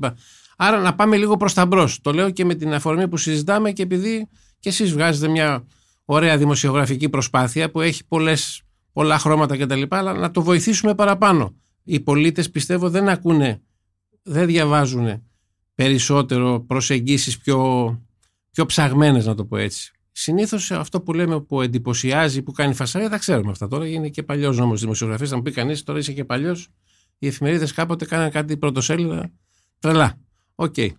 [0.58, 2.02] Άρα να πάμε λίγο προς τα μπρος.
[2.02, 4.28] Το λέω και με την αφορμή που συζητάμε και επειδή
[4.60, 5.68] και εσείς βγάζετε μια
[6.06, 9.82] ωραία δημοσιογραφική προσπάθεια που έχει πολλές, πολλά χρώματα κτλ.
[9.90, 11.56] Αλλά να το βοηθήσουμε παραπάνω.
[11.84, 13.62] Οι πολίτες πιστεύω δεν ακούνε,
[14.24, 15.24] δεν διαβάζουν
[15.76, 18.02] περισσότερο προσεγγίσεις πιο,
[18.52, 19.92] πιο ψαγμένες να το πω έτσι.
[20.16, 23.88] Συνήθως αυτό που λέμε που εντυπωσιάζει, που κάνει φασαρία, τα ξέρουμε αυτά τώρα.
[23.88, 25.30] Είναι και παλιός νόμος δημοσιογραφίας.
[25.30, 26.68] Θα μου πει κανείς, τώρα είσαι και παλιός.
[27.20, 29.32] Οι εφημερίδες κάποτε κάναν κάτι πρωτοσέλιδα
[29.80, 30.20] τρελά.
[30.56, 30.74] OK.
[30.78, 30.90] Okay.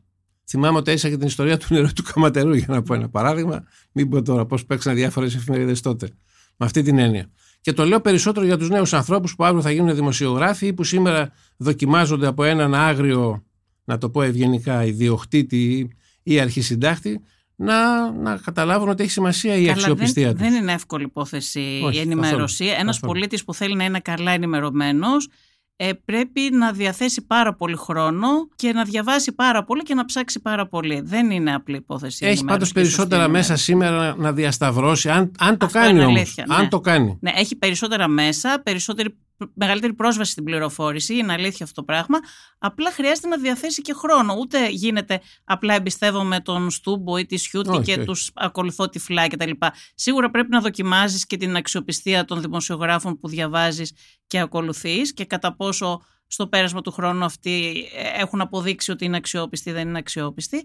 [0.48, 3.64] Θυμάμαι ότι έζησα και την ιστορία του νερού του Καματερού, για να πω ένα παράδειγμα.
[3.92, 6.08] Μην πω τώρα πώς παίξαν διάφορες εφημερίδες τότε.
[6.56, 7.30] Με αυτή την έννοια.
[7.60, 10.84] Και το λέω περισσότερο για τους νέους ανθρώπους που αύριο θα γίνουν δημοσιογράφοι ή που
[10.84, 13.44] σήμερα δοκιμάζονται από έναν άγριο,
[13.84, 15.90] να το πω ευγενικά, ιδιοκτήτη
[16.22, 17.20] ή αρχισυντάχτη,
[17.56, 21.60] να, να καταλάβουν ότι έχει σημασία η Καλά, αξιοπιστία δεν, Δεν είναι εύκολη υπόθεση
[21.92, 22.64] η ενημέρωση.
[22.64, 25.28] Ένας πολίτης που θέλει να είναι καλά ενημερωμένος
[25.76, 30.40] ε, πρέπει να διαθέσει πάρα πολύ χρόνο και να διαβάσει πάρα πολύ και να ψάξει
[30.40, 31.00] πάρα πολύ.
[31.00, 32.26] Δεν είναι απλή υπόθεση.
[32.26, 36.34] Έχει πάντως περισσότερα μέσα σήμερα να διασταυρώσει, αν, αν το κάνει όμως.
[36.48, 36.68] Αν ναι.
[36.68, 37.18] το κάνει.
[37.20, 39.16] Ναι, έχει περισσότερα μέσα, περισσότερη
[39.54, 42.18] μεγαλύτερη πρόσβαση στην πληροφόρηση, είναι αλήθεια αυτό το πράγμα.
[42.58, 44.34] Απλά χρειάζεται να διαθέσει και χρόνο.
[44.38, 49.50] Ούτε γίνεται απλά εμπιστεύομαι τον Στούμπο ή τη Σιούτη και τους ακολουθώ τυφλά κτλ.
[49.94, 53.92] Σίγουρα πρέπει να δοκιμάζεις και την αξιοπιστία των δημοσιογράφων που διαβάζεις
[54.26, 57.84] και ακολουθείς και κατά πόσο στο πέρασμα του χρόνου αυτοί
[58.16, 60.64] έχουν αποδείξει ότι είναι αξιόπιστοι ή δεν είναι αξιόπιστοι.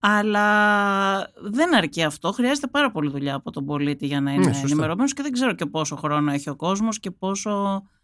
[0.00, 0.46] Αλλά
[1.42, 2.32] δεν αρκεί αυτό.
[2.32, 5.52] Χρειάζεται πάρα πολύ δουλειά από τον πολίτη για να είναι ναι, ενημερωμένος και δεν ξέρω
[5.52, 7.99] και πόσο χρόνο έχει ο κόσμος και πόσο ε,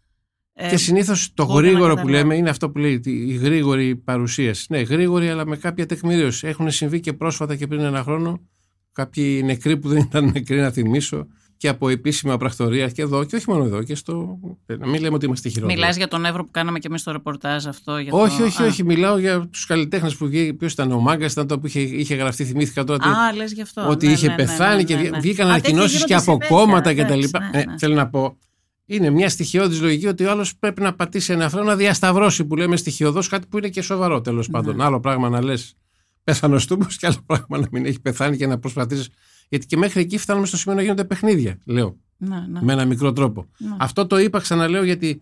[0.69, 4.65] και συνήθως το γρήγορο που λέμε είναι αυτό που λέει η γρήγορη παρουσίαση.
[4.69, 6.47] Ναι, γρήγορη αλλά με κάποια τεκμηρίωση.
[6.47, 8.41] Έχουν συμβεί και πρόσφατα και πριν ένα χρόνο
[8.91, 13.35] κάποιοι νεκροί που δεν ήταν νεκροί, να θυμίσω, και από επίσημα πρακτορία και εδώ και
[13.35, 14.39] όχι μόνο εδώ και στο.
[14.65, 15.79] Να μην λέμε ότι είμαστε χειρότεροι.
[15.79, 17.97] Μιλάς για τον Εύρο που κάναμε και εμείς το ρεπορτάζ αυτό.
[17.97, 18.43] Για όχι, το...
[18.43, 18.83] όχι, όχι.
[18.83, 20.53] Μιλάω για τους καλλιτέχνες που βγήκε.
[20.53, 22.45] Ποιος ήταν ο Μάγκας, ήταν το που είχε, είχε γραφτεί.
[22.45, 23.05] Θυμήθηκα τώρα.
[23.05, 23.87] Α, λες γι' αυτό.
[23.89, 25.19] Ότι ναι, είχε ναι, ναι, πεθάνει ναι, και ναι, ναι.
[25.19, 27.19] βγήκαν ανακοινώσεις και από κόμματα κτλ.
[27.51, 28.37] Ναι, θέλω να πω
[28.87, 32.55] είναι μια στοιχειώδης λογική ότι ο άλλος πρέπει να πατήσει ένα φρένο να διασταυρώσει που
[32.55, 34.53] λέμε στοιχειοδός κάτι που είναι και σοβαρό τέλος ναι.
[34.53, 34.81] πάντων.
[34.81, 35.75] Άλλο πράγμα να λες
[36.23, 39.09] πέθανε τούμπο και άλλο πράγμα να μην έχει πεθάνει και να προσπαθήσεις.
[39.49, 41.97] Γιατί και μέχρι εκεί φτάνουμε στο σημείο να γίνονται παιχνίδια, λέω.
[42.17, 42.59] Ναι, ναι.
[42.61, 43.47] Με ένα μικρό τρόπο.
[43.57, 43.75] Ναι.
[43.79, 45.21] Αυτό το είπα, ξαναλέω, γιατί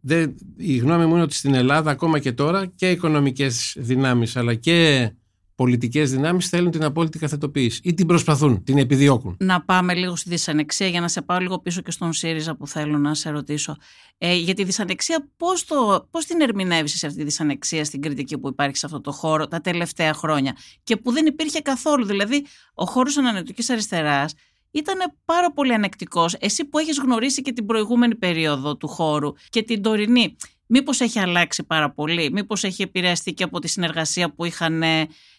[0.00, 4.54] δεν, η γνώμη μου είναι ότι στην Ελλάδα ακόμα και τώρα και οικονομικές δυνάμεις αλλά
[4.54, 5.10] και
[5.56, 9.36] πολιτικές δυνάμεις θέλουν την απόλυτη καθετοποίηση ή την προσπαθούν, την επιδιώκουν.
[9.40, 12.66] Να πάμε λίγο στη δυσανεξία για να σε πάω λίγο πίσω και στον ΣΥΡΙΖΑ που
[12.66, 13.76] θέλω να σε ρωτήσω.
[14.18, 15.64] Ε, για τη δυσανεξία, πώς
[16.10, 19.46] πώς την ερμηνεύει σε αυτή τη δυσανεξία στην κριτική που υπάρχει σε αυτό το χώρο
[19.46, 22.04] τα τελευταία χρόνια και που δεν υπήρχε καθόλου.
[22.04, 24.34] Δηλαδή, ο χώρος ανανεωτικής αριστεράς
[24.70, 26.34] ήταν πάρα πολύ ανεκτικός.
[26.34, 30.36] Εσύ που έχεις γνωρίσει και την προηγούμενη περίοδο του χώρου και την τωρινή.
[30.66, 34.82] Μήπως έχει αλλάξει πάρα πολύ, μήπως έχει επηρεαστεί και από τη συνεργασία που είχαν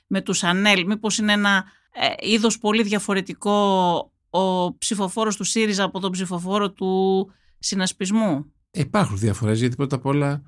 [0.07, 3.51] με τους ΑΝΕΛ, μήπως είναι ένα ε, είδος πολύ διαφορετικό
[4.29, 10.41] ο ψηφοφόρος του ΣΥΡΙΖΑ από τον ψηφοφόρο του συνασπισμού; Υπάρχουν διαφορές γιατί πρώτα απ' όλα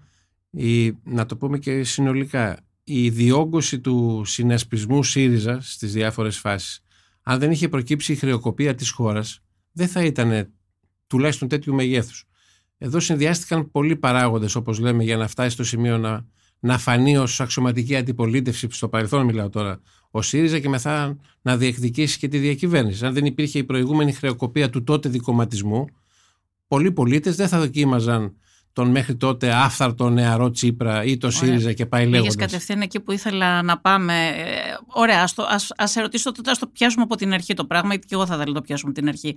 [0.50, 6.84] η, να το πούμε και συνολικά η διόγκωση του συνασπισμού ΣΥΡΙΖΑ στις διάφορες φάσεις
[7.30, 9.40] αν δεν είχε προκύψει η χρεοκοπία της χώρας
[9.72, 10.54] δεν θα ήταν
[11.08, 12.28] τουλάχιστον τέτοιου μεγέθους.
[12.78, 16.26] Εδώ συνδυάστηκαν πολλοί παράγοντες όπως λέμε για να φτάσει στο σημείο να
[16.60, 22.18] να φανεί ως αξιωματική αντιπολίτευση, στο παρελθόν μιλάω τώρα, ο ΣΥΡΙΖΑ και μετά να διεκδικήσει
[22.18, 23.06] και τη διακυβέρνηση.
[23.06, 25.86] Αν δεν υπήρχε η προηγούμενη χρεοκοπία του τότε δικοματισμού,
[26.68, 28.34] πολλοί πολίτες δεν θα δοκίμαζαν
[28.74, 32.36] τον μέχρι τότε άφθαρτο νεαρό Τσίπρα ή το ΣΥΡΙΖΑ και πάει λέγοντας.
[32.36, 34.28] Πήγε κατευθείαν εκεί που ήθελα να πάμε.
[34.28, 34.54] Ε,
[34.88, 35.28] ωραία,
[35.76, 38.26] ας σε ρωτήσω τότε, ας το πιάσουμε από την αρχή το πράγμα, γιατί και εγώ
[38.26, 39.36] θα ήθελα να το πιάσουμε από την αρχή.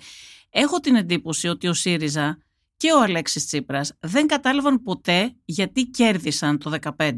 [0.51, 2.39] Έχω την εντύπωση ότι ο ΣΥΡΙΖΑ
[2.83, 7.13] και ο Αλέξης Τσίπρας δεν κατάλαβαν ποτέ γιατί κέρδισαν το 2015.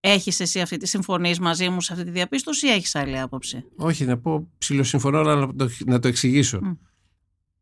[0.00, 3.64] Έχεις εσύ αυτή τη συμφωνία μαζί μου σε αυτή τη διαπίστωση ή έχεις άλλη άποψη;
[3.76, 6.60] Όχι, να πω ψηλοσυμφωνώ, αλλά να το, να το εξηγήσω.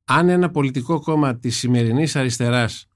[0.04, 2.86] Αν ένα πολιτικό κόμμα της σημερινής αριστεράς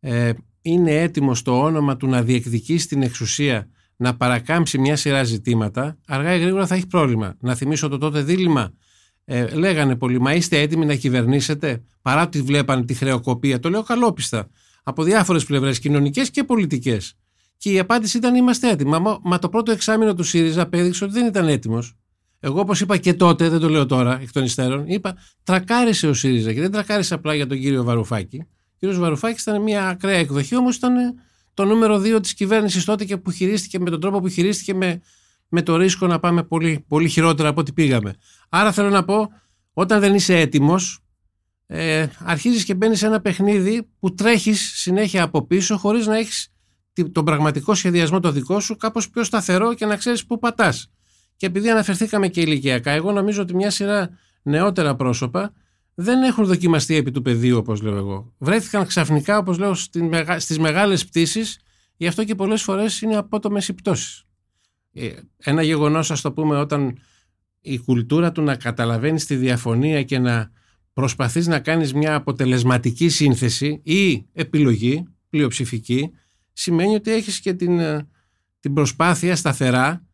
[0.00, 5.98] ε, είναι έτοιμο στο όνομα του να διεκδικήσει την εξουσία να παρακάμψει μια σειρά ζητήματα,
[6.06, 7.36] αργά ή γρήγορα θα έχει πρόβλημα.
[7.40, 8.72] Να θυμίσω το τότε δίλημα
[9.24, 13.60] ε, λέγανε πολλοί, μα είστε έτοιμοι να κυβερνήσετε, παρά ότι βλέπανε τη χρεοκοπία.
[13.60, 14.50] Το λέω καλόπιστα.
[14.82, 17.14] Από διάφορες πλευρές, κοινωνικές και πολιτικές.
[17.56, 18.90] Και η απάντηση ήταν: Είμαστε έτοιμοι.
[18.90, 21.96] Μα, μα το πρώτο εξάμεινο του ΣΥΡΙΖΑ απέδειξε ότι δεν ήταν έτοιμος.
[22.40, 26.14] Εγώ, όπως είπα και τότε, δεν το λέω τώρα εκ των υστέρων, είπα: Τρακάρισε ο
[26.14, 28.36] ΣΥΡΙΖΑ και δεν τρακάρισε απλά για τον κύριο Βαρουφάκη.
[28.46, 30.94] Ο κύριος Βαρουφάκης ήταν μια ακραία εκδοχή, όμως ήταν
[31.54, 35.00] το νούμερο δύο της κυβέρνησης τότε και που χειρίστηκε με τον τρόπο που χειρίστηκε με,
[35.54, 38.14] με το ρίσκο να πάμε πολύ, πολύ χειρότερα από ό,τι πήγαμε.
[38.48, 39.28] Άρα θέλω να πω,
[39.72, 40.98] όταν δεν είσαι έτοιμος,
[41.66, 46.52] ε, αρχίζεις και μπαίνεις σε ένα παιχνίδι που τρέχεις συνέχεια από πίσω χωρίς να έχεις
[47.12, 50.90] τον πραγματικό σχεδιασμό το δικό σου κάπως πιο σταθερό και να ξέρεις πού πατάς.
[51.36, 54.10] Και επειδή αναφερθήκαμε και ηλικιακά, εγώ νομίζω ότι μια σειρά
[54.42, 55.52] νεότερα πρόσωπα
[55.94, 58.32] δεν έχουν δοκιμαστεί επί του πεδίου όπως λέω εγώ.
[58.38, 59.74] Βρέθηκαν ξαφνικά όπως λέω
[60.36, 61.58] στις μεγάλες πτήσεις
[61.96, 64.24] γι' αυτό και πολλές φορές είναι απότομες οι πτώσεις.
[64.94, 66.98] Ε, ένα γεγονός ας το πούμε όταν
[67.60, 70.50] η κουλτούρα του να καταλαβαίνεις τη διαφωνία και να
[70.92, 76.10] προσπαθείς να κάνεις μια αποτελεσματική σύνθεση ή επιλογή πλειοψηφική
[76.52, 78.08] σημαίνει ότι έχεις και την, ε,
[78.60, 80.06] την προσπάθεια σταθερά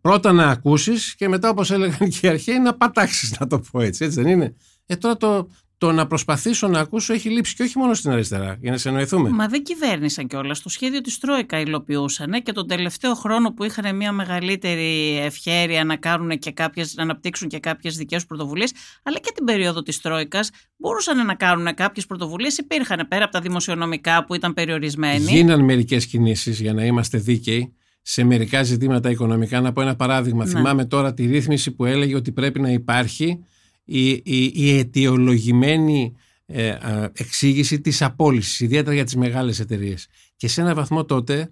[0.00, 3.80] πρώτα να ακούσεις και μετά όπως έλεγαν και οι αρχαίοι να πατάξεις να το πω
[3.80, 4.54] έτσι, έτσι δεν είναι.
[4.86, 5.48] Ε, τώρα το,
[5.80, 8.88] το να προσπαθήσω να ακούσω έχει λείψει και όχι μόνο στην αριστερά, για να σε
[8.88, 9.28] εννοηθούμε.
[9.30, 10.62] Μα δεν κυβέρνησαν κιόλας.
[10.62, 15.96] Το σχέδιο της Τρόικα υλοποιούσαν και τον τελευταίο χρόνο που είχαν μια μεγαλύτερη ευχέρεια να,
[15.96, 20.50] κάνουν και κάποιες, να αναπτύξουν και κάποιες δικές πρωτοβουλίες, αλλά και την περίοδο της Τρόικας
[20.76, 22.58] μπορούσαν να κάνουν κάποιες πρωτοβουλίες.
[22.58, 25.24] Υπήρχαν πέρα από τα δημοσιονομικά που ήταν περιορισμένοι.
[25.24, 29.60] Γίναν μερικές κινήσεις για να είμαστε δίκαιοι σε μερικά ζητήματα οικονομικά.
[29.60, 30.44] Να πω ένα παράδειγμα.
[30.44, 30.50] Ναι.
[30.50, 33.44] Θυμάμαι τώρα τη ρύθμιση που έλεγε ότι πρέπει να υπάρχει
[33.90, 36.14] η, η, η αιτιολογημένη
[36.46, 36.76] ε,
[37.12, 40.06] εξήγηση της απόλυσης, ιδιαίτερα για τις μεγάλες εταιρείες.
[40.36, 41.50] Και σε ένα βαθμό τότε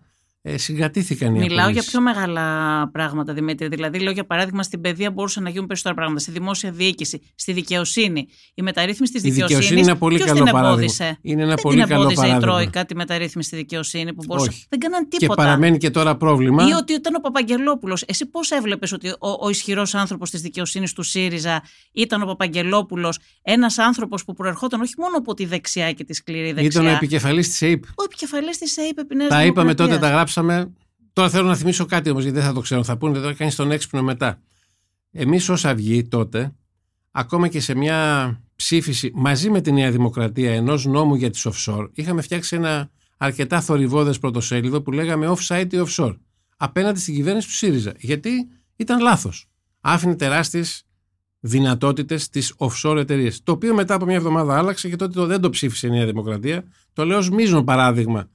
[0.50, 2.44] ε, συγκρατήθηκαν οι Μιλάω για πιο μεγάλα
[2.92, 3.68] πράγματα, Δημήτρη.
[3.68, 6.20] Δηλαδή, λέω για παράδειγμα, στην παιδεία μπορούσαν να γίνουν περισσότερα πράγματα.
[6.20, 8.28] Στη δημόσια διοίκηση, στη δικαιοσύνη.
[8.54, 9.52] Η μεταρρύθμιση της δικαιοσύνη.
[9.52, 11.16] Η δικαιοσύνη είναι ένα πολύ καλό παράδειγμα.
[11.20, 12.36] Είναι ένα Δεν πολύ την καλό παράδειγμα.
[12.36, 14.48] η Τρόικα τη μεταρρύθμιση στη δικαιοσύνη που μπορούσε.
[14.48, 14.66] Όχι.
[14.68, 15.42] Δεν κάναν τίποτα.
[15.42, 16.68] Και παραμένει και τώρα πρόβλημα.
[16.68, 18.02] Ή ότι ήταν ο Παπαγγελόπουλος.
[18.02, 23.18] Εσύ πώς έβλεπες ότι ο, ο ισχυρός άνθρωπος της δικαιοσύνης του ΣΥΡΙΖΑ ήταν ο Παπαγγελόπουλος,
[23.42, 26.80] ένας άνθρωπος που προερχόταν όχι μόνο από τη δεξιά και τη σκληρή δεξιά.
[26.80, 27.84] Ήταν ο επικεφαλής της ΑΕΠ.
[27.84, 30.37] Ο επικεφαλής της ΑΕΠ επί Τα είπαμε τότε, τα γράψαμε.
[31.12, 32.84] Τώρα θέλω να θυμίσω κάτι όμως, γιατί δεν θα το ξέρω.
[32.84, 34.40] Θα πούνε τώρα κάνει τον έξυπνο μετά.
[35.10, 36.54] Εμείς ως Αυγή τότε,
[37.10, 41.88] ακόμα και σε μια ψήφιση μαζί με τη Νέα Δημοκρατία ενός νόμου για τις offshore,
[41.92, 46.16] είχαμε φτιάξει ένα αρκετά θορυβόδες πρωτοσέλιδο που λέγαμε offsite ή offshore.
[46.56, 47.92] Απέναντι στην κυβέρνηση του ΣΥΡΙΖΑ.
[47.98, 49.48] Γιατί ήταν λάθος.
[49.80, 50.86] Άφηνε τεράστιες
[51.40, 53.42] δυνατότητες στις offshore εταιρείες.
[53.42, 56.64] Το οποίο μετά από μια εβδομάδα άλλαξε και τότε δεν το ψήφισε η Νέα Δημοκρατία.
[56.92, 58.28] Το λέω ως μείζον παράδειγμα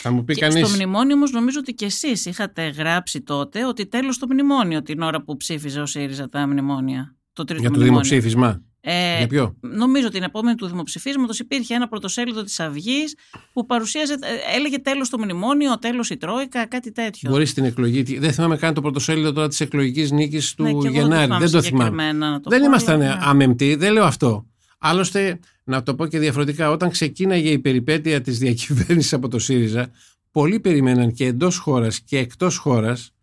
[0.00, 3.86] θα μου πει και Στο μνημόνιο όμως νομίζω ότι και εσείς είχατε γράψει τότε ότι
[3.86, 7.16] τέλος το μνημόνιο την ώρα που ψήφιζε ο ΣΥΡΙΖΑ τα μνημόνια.
[7.32, 8.02] Το τρίτο Για το μνημόνιο.
[8.02, 8.62] δημοψήφισμα.
[8.80, 13.14] Ε, Για ποιο; Νομίζω την επόμενη του δημοψηφίσματος υπήρχε ένα πρωτοσέλιδο της Αυγής
[13.52, 17.30] που παρουσίαζε, ε, έλεγε τέλος το μνημόνιο, τέλος η Τρόικα, κάτι τέτοιο.
[17.30, 18.18] Μπορεί στην εκλογή.
[18.18, 21.36] Δεν θυμάμαι καν το πρωτοσέλιδο τώρα της εκλογικής νίκης του ναι, Γενάρη.
[21.38, 22.12] Δεν το θυμάμαι.
[22.42, 23.16] το δεν ήμασταν ναι.
[23.20, 24.46] αμεμπτοί, δεν λέω αυτό.
[24.78, 29.90] Άλλωστε, να το πω και διαφορετικά, όταν ξεκίναγε η περιπέτεια της διακυβέρνησης από το ΣΥΡΙΖΑ,
[30.30, 33.14] πολλοί περιμέναν και εντός χώρας και εκτός χώρας,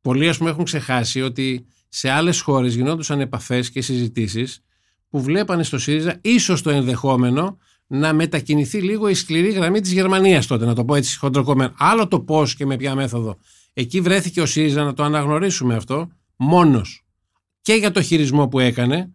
[0.00, 4.62] πολλοί ας πούμε έχουν ξεχάσει ότι σε άλλες χώρες γινόντουσαν επαφές και συζητήσεις
[5.08, 10.46] που βλέπανε στο ΣΥΡΙΖΑ ίσως το ενδεχόμενο να μετακινηθεί λίγο η σκληρή γραμμή της Γερμανίας
[10.46, 11.72] τότε, να το πω έτσι χοντροκομμένο.
[11.78, 13.38] Άλλο το πώς και με ποια μέθοδο.
[13.72, 17.04] Εκεί βρέθηκε ο ΣΥΡΙΖΑ να το αναγνωρίσουμε αυτό μόνος.
[17.60, 19.12] Και για το χειρισμό που έκανε,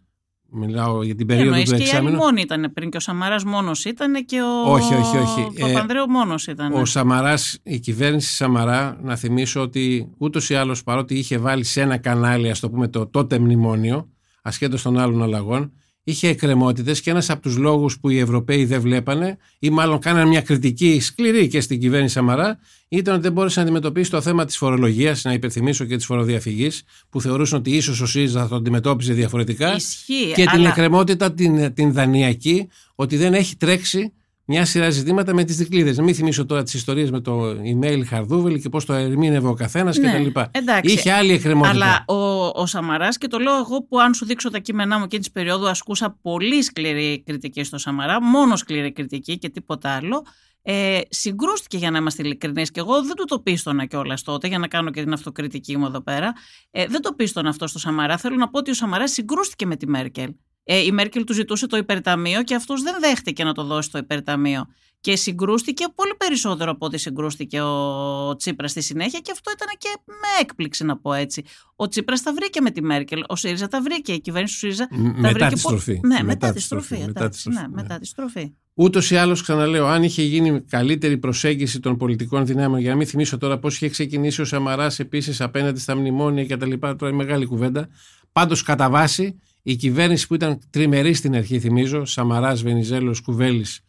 [0.51, 2.09] Μιλάω για την περίοδο του εξάμεινου.
[2.09, 5.41] Και οι μόνοι ήταν πριν και ο Σαμαράς μόνος ήταν και ο, όχι, όχι, όχι.
[5.41, 6.73] ο Παπανδρέου ε, μόνος ήταν.
[6.73, 11.81] Ο Σαμαράς, η κυβέρνηση Σαμαρά, να θυμίσω ότι ούτως ή άλλως παρότι είχε βάλει σε
[11.81, 14.09] ένα κανάλι, ας το πούμε το τότε μνημόνιο,
[14.41, 15.71] ασχέτως των άλλων αλλαγών,
[16.09, 20.25] είχε εκκρεμότητες και ένας από τους λόγους που οι Ευρωπαίοι δεν βλέπανε, ή μάλλον κάνανε
[20.25, 24.45] μια κριτική σκληρή και στην κυβέρνηση Σαμαρά, ήταν ότι δεν μπόρεσε να αντιμετωπίσει το θέμα
[24.45, 28.55] της φορολογίας, να υπενθυμίσω και της φοροδιαφυγής, που θεωρούσαν ότι ίσως ο ΣΥΡΙΖΑ θα το
[28.55, 29.75] αντιμετώπιζε διαφορετικά.
[29.75, 34.13] Ισχύει, και την εκκρεμότητα την, την δανειακή, ότι δεν έχει τρέξει
[34.49, 35.97] μια σειρά ζητήματα με τις δικλείδες.
[35.97, 39.97] Μην θυμίσω τώρα τις ιστορίες με το email Χαρδούβελ και πώς το ερμήνευε ο καθένας
[39.97, 40.39] ναι, κτλ.
[40.51, 41.73] Εντάξει, Είχε άλλη εκκρεμότητα.
[41.73, 45.07] Αλλά ο, ο Σαμαράς, και το λέω εγώ που αν σου δείξω τα κείμενά μου
[45.07, 50.23] και τη περίοδου, ασκούσα πολύ σκληρή κριτική στο Σαμαρά, μόνο σκληρή κριτική και τίποτα άλλο.
[50.61, 54.57] Ε, συγκρούστηκε για να είμαστε ειλικρινείς και εγώ δεν του το πίστονα κιόλας τότε για
[54.57, 56.33] να κάνω και την αυτοκριτική μου εδώ πέρα.
[56.71, 58.17] Ε, δεν το πίστονα αυτό στο Σαμαρά.
[58.17, 60.33] Θέλω να πω ότι ο Σαμαράς συγκρούστηκε με τη Μέρκελ.
[60.69, 63.97] Ε, η Μέρκελ του ζητούσε το υπερταμείο και αυτός δεν δέχτηκε να το δώσει το
[63.97, 64.65] υπερταμείο.
[65.01, 69.89] Και συγκρούστηκε πολύ περισσότερο από ό,τι συγκρούστηκε ο Τσίπρας στη συνέχεια και αυτό ήταν και
[70.05, 71.43] με έκπληξη να πω έτσι.
[71.75, 74.87] Ο Τσίπρας τα βρήκε με τη Μέρκελ, ο ΣΥΡΙΖΑ τα βρήκε, η κυβέρνηση του ΣΥΡΙΖΑ
[74.87, 75.53] τα μετά βρήκε.
[75.53, 75.99] Τη στροφή.
[76.03, 77.03] Ναι, μετά, τη στροφή.
[77.05, 77.59] Μετά τη στροφή.
[77.59, 78.53] Ναι, μετά τη στροφή.
[78.73, 83.07] Ούτως ή άλλως, ξαναλέω, αν είχε γίνει καλύτερη προσέγγιση των πολιτικών δυνάμεων, για να μην
[83.07, 86.73] θυμίσω τώρα πώς είχε ξεκινήσει ο Σαμαράς επίσης απέναντι στα μνημόνια κτλ.
[86.79, 87.89] Τώρα είναι μεγάλη κουβέντα.
[88.31, 89.39] Πάντως, κατά βάση,
[89.71, 93.79] η κυβέρνηση που ήταν τριμερή στην αρχή, θυμίζω, Σαμαράς, Βενιζέλος, Κουβέλης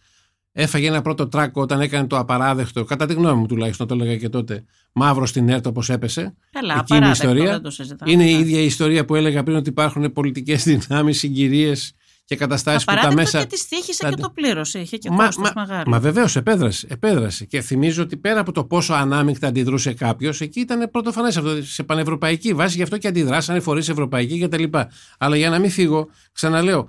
[0.53, 4.17] Έφαγε ένα πρώτο τράκο όταν έκανε το απαράδεκτο, κατά τη γνώμη μου τουλάχιστον το έλεγα
[4.17, 6.35] και τότε, μαύρο στην ΕΡΤ όπως έπεσε.
[6.51, 7.53] Καλά, Εκεί είναι η απαράδεκτο, ιστορία.
[7.53, 8.12] δεν το συζητάμε.
[8.12, 8.38] Είναι η Ναι.
[8.41, 11.93] ίδια η ιστορία που έλεγα πριν ότι υπάρχουν πολιτικές δυνάμεις, συγκυρίες
[12.29, 13.45] και καταστάσεις που τα Απαράδεκτο μέσα.
[13.47, 14.79] και τη τύχησε τα- και το πλήρωσε.
[14.79, 15.83] Είχε και Μα, κόστος μα, μεγάλο.
[15.91, 17.45] μα βεβαίως επέδρασε, επέδρασε.
[17.45, 21.62] Και θυμίζω ότι πέρα από το πόσο ανάμεικτα αντιδρούσε κάποιος, εκεί ήταν πρωτοφανές αυτό.
[21.62, 24.64] Σε πανευρωπαϊκή βάση, γι' αυτό και αντιδράσανε φορείς ευρωπαϊκοί κτλ.
[25.19, 26.88] Αλλά για να μην φύγω, ξαναλέω,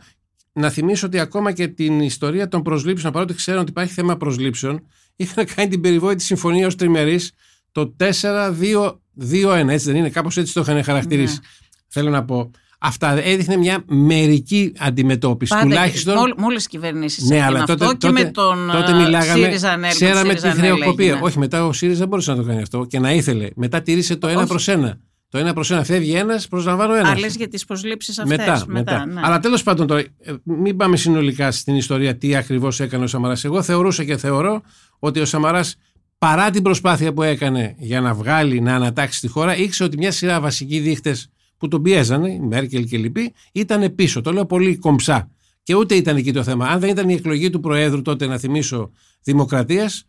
[0.54, 4.86] να θυμίσω ότι ακόμα και την ιστορία των προσλήψεων, παρότι ξέρω ότι υπάρχει θέμα προσλήψεων,
[5.16, 7.32] είχαν κάνει την περιβόητη συμφωνία ως τριμερής
[7.72, 9.70] το 4-2-1.
[9.70, 11.34] Έτσι δεν είναι, κάπως έτσι το είχαν χαρακτηρίσει.
[11.34, 11.48] Ναι.
[11.88, 12.52] Θέλω να πω.
[12.82, 15.54] Αυτά έδειχνε μια μερική αντιμετώπιση.
[15.54, 16.16] Πάντα τουλάχιστον.
[16.16, 18.92] και με όλες τις κυβερνήσεις Ναι, έγινε αλλά αυτό τότε, και τότε, με τον τότε
[18.92, 21.06] α, μιλάγαμε, ΣΥΡΙΖΑ Νέλ, με ξέραμε τον τη ΣΥΡΙΖΑ Νέλ χρεοκοπία.
[21.06, 21.20] έγινε.
[21.24, 23.48] Όχι, μετά ο ΣΥΡΙΖΑ δεν μπορούσε να το κάνει αυτό και να ήθελε.
[23.56, 24.48] Μετά τήρησε το ένα Όχι.
[24.48, 25.00] προς ένα.
[25.30, 25.84] Το ένα προς ένα.
[25.84, 27.12] Φεύγει ένας, προσλαμβάνω ένας.
[27.12, 28.38] Α, λες για τις προσλήψεις αυτές.
[28.38, 29.06] Μετά, μετά.
[29.06, 29.22] ναι.
[29.24, 33.44] Αλλά τέλος πάντων τώρα, ε, μην πάμε συνολικά στην ιστορία τι ακριβώς έκανε ο Σαμαράς.
[33.44, 34.62] Εγώ θεωρούσα και θεωρώ
[35.00, 35.76] ότι ο Σαμαράς
[36.18, 40.12] παρά την προσπάθεια που έκανε για να βγάλει, να ανατάξει τη χώρα, ήξερε ότι μια
[40.12, 41.30] σειρά βασικοί δείχτες
[41.60, 44.22] που τον πιέζανε, η Μέρκελ και λοιποί, ήταν πίσω.
[44.22, 45.32] Το λέω πολύ κομψά.
[45.64, 46.68] Και ούτε ήταν εκεί το θέμα.
[46.68, 48.92] Αν δεν ήταν η εκλογή του Προέδρου τότε, να θυμίσω,
[49.24, 50.04] Δημοκρατίας,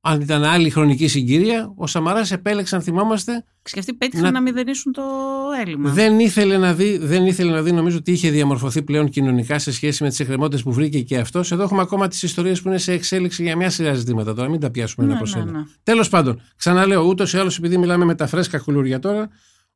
[0.00, 4.42] αν ήταν άλλη χρονική συγκυρία, ο Σαμαράς επέλεξε, αν θυμόμαστε, Και αυτοί πέτυχαν να- να...
[4.42, 5.02] μηδενίσουν το
[5.66, 5.90] έλλειμμα.
[5.90, 9.72] δεν ήθελε, να δει, δεν ήθελε να δει, νομίζω ότι είχε διαμορφωθεί πλέον κοινωνικά σε
[9.72, 11.52] σχέση με τις εκκρεμότητες που βρήκε και αυτός.
[11.52, 14.48] Εδώ έχουμε ακόμα τις ιστορίες που είναι σε εξέλιξη για μια σειρά ζητήματα τώρα.
[14.48, 15.50] Μην τα πιάσουμε ένα Ναι, προς ναι, ένα.
[15.52, 15.64] ναι.
[15.82, 19.28] Τέλος πάντων, ξαναλέω, ούτως ή άλλως, επειδή μιλάμε με τα φρέσκα κουλούρια τώρα,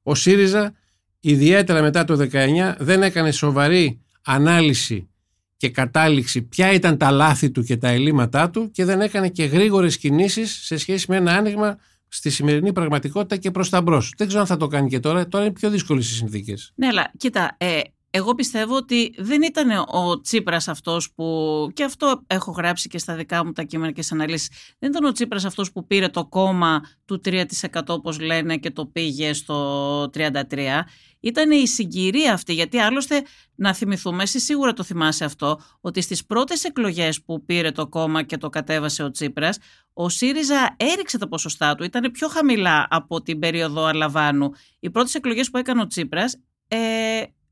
[0.03, 0.73] ο ΣΥΡΙΖΑ,
[1.20, 5.09] ιδιαίτερα μετά το 19, δεν έκανε σοβαρή ανάλυση
[5.57, 9.44] και κατάληξη ποια ήταν τα λάθη του και τα ελλείμματά του και δεν έκανε και
[9.44, 11.78] γρήγορες κινήσεις σε σχέση με ένα άνοιγμα
[12.09, 14.12] στη σημερινή πραγματικότητα και προς τα μπρος.
[14.16, 15.28] Δεν ξέρω αν θα το κάνει και τώρα.
[15.28, 16.72] Τώρα είναι πιο δύσκολες οι συνθήκες.
[16.74, 22.22] Ναι, αλλά κοίτα, ε, εγώ πιστεύω ότι δεν ήταν ο Τσίπρας αυτός που, και αυτό
[22.26, 25.44] έχω γράψει και στα δικά μου τα κείμενα και στις αναλύσεις, δεν ήταν ο Τσίπρας
[25.44, 27.44] αυτός που πήρε το κόμμα του 3%
[27.87, 30.85] όπως λένε και το πήγε στο 33%.
[31.20, 33.22] Ήταν η συγκυρία αυτή, γιατί άλλωστε
[33.54, 38.22] να θυμηθούμε, εσύ σίγουρα το θυμάσαι αυτό, ότι στις πρώτες εκλογές που πήρε το κόμμα
[38.22, 39.59] και το κατέβασε ο Τσίπρας,
[39.92, 44.50] ο ΣΥΡΙΖΑ έριξε τα ποσοστά του, ήταν πιο χαμηλά από την περίοδο Αλαβάνου.
[44.81, 46.37] Οι πρώτες εκλογές που έκανε ο Τσίπρας
[46.68, 46.78] ε,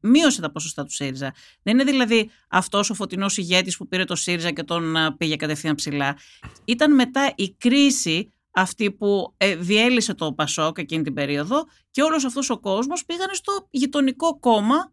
[0.01, 1.35] μείωσε τα ποσοστά του ΣΥΡΙΖΑ.
[1.63, 5.37] Δεν είναι δηλαδή αυτός ο φωτεινός ηγέτης που πήρε το ΣΥΡΙΖΑ και τον α, πήγε
[5.37, 6.17] κατευθείαν ψηλά.
[6.65, 12.25] Ήταν μετά η κρίση αυτή που ε, διέλυσε το Πασόκ εκείνη την περίοδο και όλος
[12.25, 14.93] αυτός ο κόσμος πήγανε στο γειτονικό κόμμα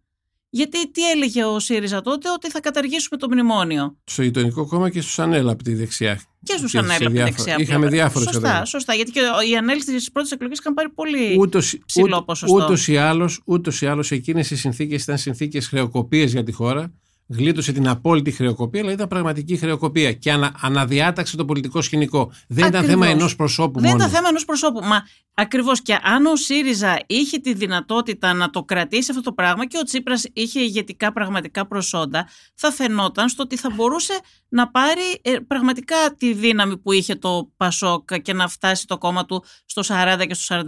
[0.49, 5.02] γιατί τι έλεγε ο ΣΥΡΙΖΑ τότε ότι θα καταργήσουμε το μνημόνιο; Στο γειτονικό κόμμα και
[5.02, 6.21] στους Ανέλα από τη δεξιά.
[6.43, 7.56] Και στους σε Ανέλ από τη διάφορα- δεξιά.
[7.60, 7.89] Είχαμε πλευρά.
[7.97, 8.69] διάφορες Σωστά, κατηγορίες.
[8.69, 8.93] σωστά.
[8.93, 12.56] Γιατί και οι Ανέλ στις πρώτες εκλογές είχαν πάρει πολύ Ούτως, ψηλό ούτ- ποσοστό.
[12.56, 16.93] ούτως ή άλλως, ούτως ή άλλως εκείνες οι συνθήκες ήταν συνθήκες χρεοκοπίας για τη χώρα.
[17.38, 22.32] Γλίτωσε την απόλυτη χρεοκοπία, αλλά ήταν πραγματική χρεοκοπία και ανα, αναδιάταξε το πολιτικό σκηνικό.
[22.48, 23.02] Δεν ήταν Ακριβώς.
[23.02, 24.02] θέμα ενός προσώπου Δεν μόνος.
[24.02, 24.80] ήταν θέμα ενός προσώπου.
[24.84, 29.65] Μα ακριβώς και αν ο ΣΥΡΙΖΑ είχε τη δυνατότητα να το κρατήσει αυτό το πράγμα
[29.67, 34.19] και ο Τσίπρας είχε ηγετικά πραγματικά προσόντα, θα φαινόταν στο ότι θα μπορούσε
[34.50, 39.26] να πάρει ε, πραγματικά τη δύναμη που είχε το Πασόκ και να φτάσει το κόμμα
[39.26, 40.63] του στο 40% και στο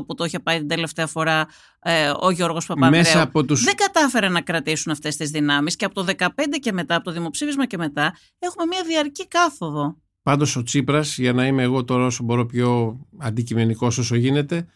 [0.00, 1.46] 45% που το είχε πάει την τελευταία φορά
[1.82, 3.02] ε, ο Γιώργος Παπανδρέου.
[3.02, 3.64] Μέσα από τους...
[3.64, 6.26] Δεν κατάφερε να κρατήσουν αυτές τις δυνάμεις και από το 15
[6.60, 9.96] και μετά, από το δημοψήφισμα και μετά, έχουμε μια διαρκή κάθοδο.
[10.22, 14.66] Πάντως ο Τσίπρας, για να είμαι εγώ τώρα όσο μπορώ πιο αντικειμενικός όσο γίνεται,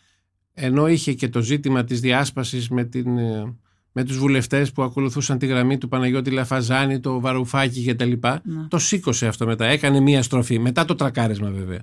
[0.54, 3.56] ενώ είχε και το ζήτημα της διάσπασης με, την, ε,
[3.92, 8.12] με τους βουλευτές που ακολουθούσαν τη γραμμή του Παναγιώτη Λαφαζάνη, το Βαρουφάκη κτλ.
[8.12, 8.66] Ναι.
[8.68, 11.80] Το σήκωσε αυτό μετά, έκανε μία στροφή, μετά το τρακάρισμα βέβαια.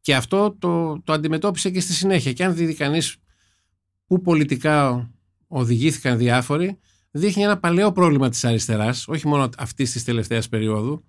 [0.00, 2.32] Και αυτό το, το αντιμετώπισε και στη συνέχεια.
[2.32, 3.16] Και αν δει κανείς
[4.06, 5.10] πού πολιτικά
[5.46, 6.78] οδηγήθηκαν διάφοροι,
[7.10, 11.04] δείχνει ένα παλαιό πρόβλημα της αριστεράς, όχι μόνο αυτής της τελευταίας περίοδου,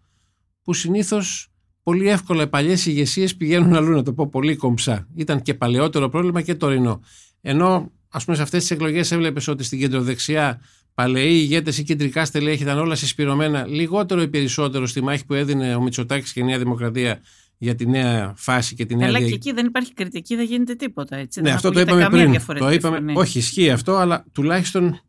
[0.63, 1.49] που συνήθως
[1.83, 5.07] πολύ εύκολα οι παλιές ηγεσίες πηγαίνουν αλλού, να το πω πολύ κομψά.
[5.15, 7.01] Ήταν και παλαιότερο πρόβλημα και τωρινό.
[7.41, 10.61] Ενώ, ας πούμε, σε αυτές τις εκλογές έβλεπες ότι στην κεντροδεξιά
[10.93, 15.75] παλαιοί ηγέτες ή κεντρικά στελέχη ήταν όλα συσπηρωμένα, λιγότερο ή περισσότερο στη μάχη που έδινε
[15.75, 17.21] ο Μητσοτάκης και η Νέα Δημοκρατία
[17.57, 20.45] για τη νέα φάση και τη νέα Αλλά δια- και εκεί δεν υπάρχει κριτική, δεν
[20.45, 21.15] γίνεται τίποτα.
[21.15, 21.41] Έτσι.
[21.41, 22.31] ναι, δεν αυτό το ακούγεται είπαμε καμία πριν.
[22.31, 23.13] διαφορετική Το είπαμε, φωνή.
[23.17, 24.99] όχι, ισχύει αυτό, αλλά τουλάχιστον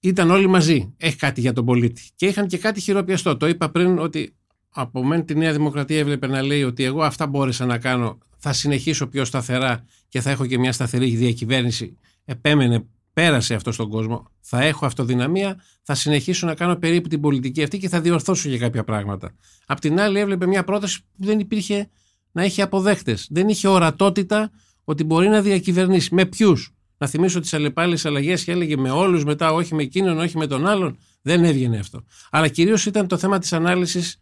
[0.00, 0.94] ήταν όλοι μαζί.
[0.96, 2.02] Έχει κάτι για τον πολίτη.
[2.14, 3.36] Και είχαν και κάτι χειροπιαστό.
[3.36, 4.34] Το είπα πριν ότι
[4.70, 8.18] από μεν τη Νέα Δημοκρατία έβλεπε να λέει ότι εγώ αυτά μπόρεσα να κάνω.
[8.38, 11.96] Θα συνεχίσω πιο σταθερά και θα έχω και μια σταθερή διακυβέρνηση.
[12.24, 12.84] Επέμενε,
[13.18, 14.30] πέρασε αυτό στον κόσμο.
[14.40, 18.58] Θα έχω αυτοδυναμία, θα συνεχίσω να κάνω περίπου την πολιτική αυτή και θα διορθώσω για
[18.58, 19.34] κάποια πράγματα.
[19.66, 21.88] Απ' την άλλη, έβλεπε μια πρόταση που δεν υπήρχε
[22.32, 23.26] να έχει αποδέχτες.
[23.30, 24.50] Δεν είχε ορατότητα
[24.84, 26.14] ότι μπορεί να διακυβερνήσει.
[26.14, 30.18] Με ποιους; Να θυμίσω τις αλλεπάλληλες αλλαγές και έλεγε με όλους, μετά όχι με εκείνον,
[30.18, 30.98] όχι με τον άλλον.
[31.22, 32.04] Δεν έβγαινε αυτό.
[32.30, 34.20] Αλλά κυρίως ήταν το θέμα της ανάλυσης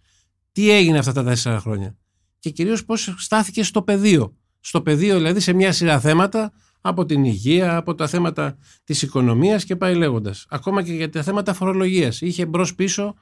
[0.52, 1.96] Τι έγινε αυτά τα τέσσερα χρόνια.
[2.38, 4.36] Και κυρίως πώς στάθηκε στο πεδίο.
[4.60, 9.64] Στο πεδίο, δηλαδή, σε μια σειρά θέματα από την υγεία, από τα θέματα της οικονομίας
[9.64, 10.46] και πάει λέγοντας.
[10.48, 12.20] Ακόμα και για τα θέματα φορολογίας.
[12.20, 13.14] Είχε μπρο-πίσω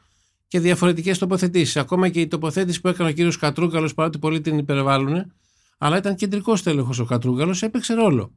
[0.48, 1.76] και διαφορετικές τοποθετήσεις.
[1.76, 5.32] Ακόμα και η τοποθέτηση που έκανε ο κύριος Κατρούγκαλος, παρότι πολλοί την υπερβάλλουν,
[5.78, 8.32] αλλά ήταν κεντρικός τέλεχο ο Κατρούγκαλος, έπαιξε ρόλο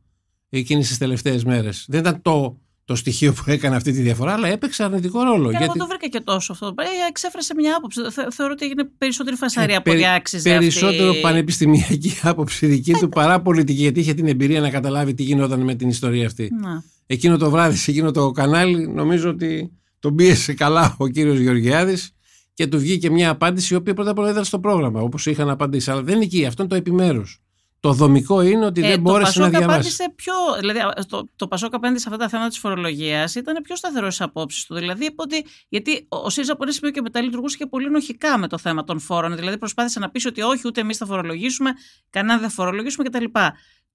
[0.49, 1.85] εκείνες τις τελευταίες μέρες.
[1.87, 2.57] Δεν ήταν το,
[2.87, 5.43] το στοιχείο που έκανε αυτή τη διαφορά, αλλά έπαιξε αρνητικό ρόλο.
[5.43, 5.63] Και γιατί...
[5.63, 6.73] εγώ το βρήκα και τόσο αυτό.
[6.77, 8.01] Ε, εξέφρασε μια άποψη.
[8.31, 10.49] θεωρώ ότι έγινε περισσότερη φασαρία ε, από ό,τι άξιζε.
[10.49, 11.21] Περισσότερο αυτή...
[11.21, 15.75] πανεπιστημιακή άποψη δική του παρά πολιτική, γιατί είχε την εμπειρία να καταλάβει τι γινόταν με
[15.75, 16.51] την ιστορία αυτή.
[16.61, 16.83] Να.
[17.05, 22.11] Εκείνο το βράδυ, σε εκείνο το κανάλι, νομίζω ότι τον πίεσε καλά ο κύριος Γεωργιάδης
[22.53, 25.49] και του βγήκε μια απάντηση η οποία πρώτα απ' όλα ήταν στο πρόγραμμα, όπως είχαν
[25.49, 25.91] απαντήσει.
[25.91, 27.41] Αλλά δεν είναι εκεί, αυτό είναι το επιμέρους.
[27.79, 30.11] Το δομικό είναι ότι ε, δεν μπόρεσε να διαβάσει.
[30.15, 34.13] Πιο, δηλαδή, το, το Πασόκ απέναντι σε αυτά τα θέματα της φορολογίας ήταν πιο σταθερός
[34.13, 34.75] στις απόψεις του.
[34.75, 38.37] Δηλαδή, είπε ότι, γιατί ο ΣΥΡΙΖΑ από ένα σημείο και μετά λειτουργούσε και πολύ νοχικά
[38.37, 39.35] με το θέμα των φόρων.
[39.35, 41.71] Δηλαδή, προσπάθησε να πει ότι όχι, ούτε εμείς θα φορολογήσουμε,
[42.09, 43.25] κανένα δεν φορολογήσουμε κτλ.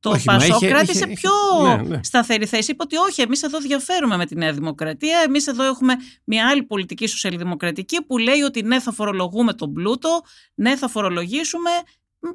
[0.01, 1.31] Το όχι, Πασόκ κράτησε είχε, πιο
[1.63, 2.01] ναι, ναι.
[2.03, 2.71] σταθερή θέση.
[2.71, 5.19] Είπε ότι όχι, εμείς εδώ διαφέρουμε με τη Νέα Δημοκρατία.
[5.27, 10.21] Εμείς εδώ έχουμε μια άλλη πολιτική σοσιαλδημοκρατική που λέει ότι ναι, θα φορολογούμε τον πλούτο,
[10.55, 11.71] ναι, θα φορολογήσουμε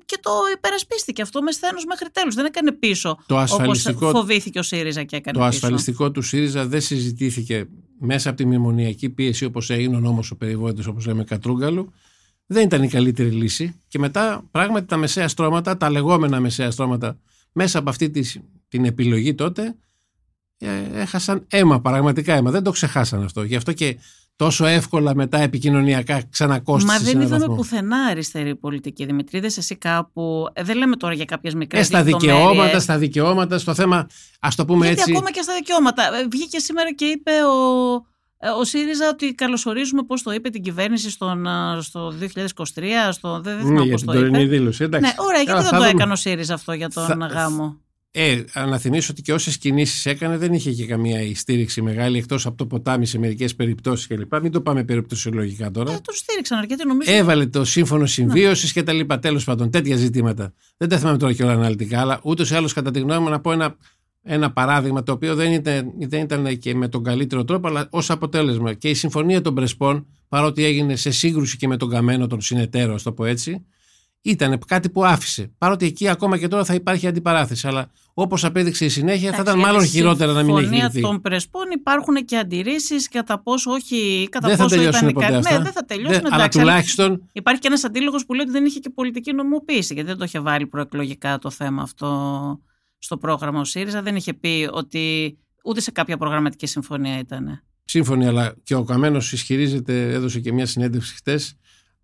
[0.05, 2.35] και το υπερασπίστηκε αυτό με σθένος μέχρι τέλους.
[2.35, 6.67] Δεν έκανε πίσω το ασφαλιστικό, όπως φοβήθηκε ο ΣΥΡΙΖΑ και έκανε Το ασφαλιστικό του ΣΥΡΙΖΑ
[6.67, 7.67] δεν συζητήθηκε
[7.99, 11.93] μέσα από τη μνημονιακή πίεση όπως έγινε ο νόμος ο περιβόητος όπως λέμε Κατρούγκαλου.
[12.45, 17.19] Δεν ήταν η καλύτερη λύση και μετά πράγματι τα μεσαία στρώματα, τα λεγόμενα μεσαία στρώματα
[17.51, 19.75] μέσα από αυτή τη, την επιλογή τότε
[20.57, 22.51] ε, έχασαν αίμα, πραγματικά αίμα.
[22.51, 23.43] Δεν το ξεχάσαν αυτό.
[23.43, 23.97] Γι' αυτό και
[24.37, 26.97] τόσο εύκολα μετά επικοινωνιακά ξανακόστησε.
[26.97, 27.55] Μα δεν είδαμε βαθμό.
[27.55, 29.05] πουθενά αριστερή πολιτική.
[29.05, 30.47] Δημητρίδες, εσύ κάπου.
[30.53, 31.81] Ε, δεν λέμε τώρα για κάποιες μικρές.
[31.81, 33.97] Ε, στα δικαιώματα, στα δικαιώματα, στο θέμα.
[34.39, 35.11] Α το πούμε Γιατί έτσι.
[35.11, 36.03] ακόμα και στα δικαιώματα.
[36.03, 37.93] Ε, βγήκε σήμερα και είπε ο,
[38.37, 41.47] ε, ο ΣΥΡΙΖΑ ότι καλωσορίζουμε, πώς το είπε, την κυβέρνηση στον,
[41.81, 43.11] στο 2023.
[43.11, 44.43] Στο, δεν θυμάμαι ναι, πώς το είπε.
[44.43, 45.05] Δήλωση, εντάξει.
[45.05, 47.77] Ναι, ωραία, γιατί δεν το έκανε ο ΣΥΡΙΖΑ αυτό για τον θα, γάμο;
[48.11, 52.45] Ε, να θυμίσω ότι και όσες κινήσεις έκανε δεν είχε και καμία στήριξη μεγάλη εκτός
[52.45, 54.41] από το ποτάμι σε μερικές περιπτώσεις κλπ.
[54.41, 55.91] Μην το πάμε περιπτωσιολογικά τώρα.
[55.91, 57.11] Ε, το στήριξαν αρκετοί νομίζω.
[57.11, 59.19] Έβαλε το σύμφωνο συμβίωσης και τα λοιπά.
[59.19, 60.53] Τέλος πάντων, τέτοια ζητήματα.
[60.77, 63.29] Δεν τα θυμάμαι τώρα και όλα αναλυτικά, αλλά ούτως ή άλλως κατά τη γνώμη μου
[63.29, 63.75] να πω ένα,
[64.23, 68.09] ένα παράδειγμα το οποίο δεν ήταν, δεν ήταν και με τον καλύτερο τρόπο, αλλά ως
[68.09, 68.73] αποτέλεσμα.
[68.73, 72.93] Και η συμφωνία των Πρεσπών, παρότι έγινε σε σύγκρουση και με τον Καμένο, τον συνεταίρο,
[72.93, 73.65] ας το πω έτσι,
[74.29, 75.51] ήταν κάτι που άφησε.
[75.57, 77.67] Παρότι εκεί ακόμα και τώρα θα υπάρχει αντιπαράθεση.
[77.67, 80.89] Αλλά όπως απέδειξε η συνέχεια, θα ήταν μάλλον χειρότερα να μην έχει γίνει.
[80.89, 84.27] Στην των Πρεσπών υπάρχουν και αντιρρήσεις κατά πόσο όχι.
[84.31, 85.37] Κατά δεν πόσο θα τελειώσουν ποτέ ήταν...
[85.37, 85.57] αυτά.
[85.57, 86.21] Ναι, δεν θα τελειώσουν.
[86.21, 87.29] Δεν, αλλά τουλάχιστον.
[87.31, 90.23] Υπάρχει και ένας αντίλογος που λέει ότι δεν είχε και πολιτική νομιμοποίηση, γιατί δεν το
[90.23, 92.61] είχε βάλει προεκλογικά το θέμα αυτό
[92.97, 94.01] στο πρόγραμμα ο ΣΥΡΙΖΑ.
[94.01, 97.61] Δεν είχε πει ότι ούτε σε κάποια προγραμματική συμφωνία ήταν.
[97.85, 101.57] Σύμφωνοι, αλλά και ο Καμένος ισχυρίζεται, έδωσε και μια συνέντευξη χτες,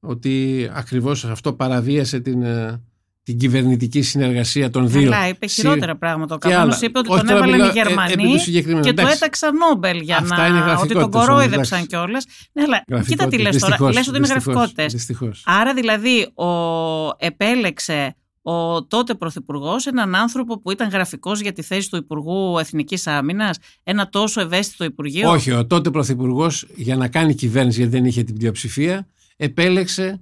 [0.06, 2.82] ότι ακριβώς αυτό παραβίασε την, ε,
[3.24, 5.10] την κυβερνητική συνεργασία των δύο.
[5.10, 6.36] Καλά, είπε χειρότερα πράγματα.
[6.36, 8.36] Ο Καμένος είπε ότι τον έβαλαν οι ε, Γερμανοί
[8.82, 10.48] και το έταξαν Νόμπελ για Αυτά να...
[10.48, 12.26] Είναι ότι τον κορόιδεψαν κιόλας.
[12.52, 13.92] Ναι, αλλά κοίτα τι λες τώρα.
[13.92, 15.12] Λες ότι είναι γραφικότητες.
[15.46, 16.48] Άρα δηλαδή ο...
[17.18, 23.08] επέλεξε ο τότε Πρωθυπουργός, έναν άνθρωπο που ήταν γραφικός για τη θέση του Υπουργού Εθνικής
[23.08, 25.30] Άμυνας, ένα τόσο ευαίσθητο Υπουργείο.
[25.30, 29.08] Όχι, ο τότε Πρωθυπουργός για να κάνει κυβέρνηση, γιατί δεν είχε την πλειοψηφία,
[29.38, 30.22] επέλεξε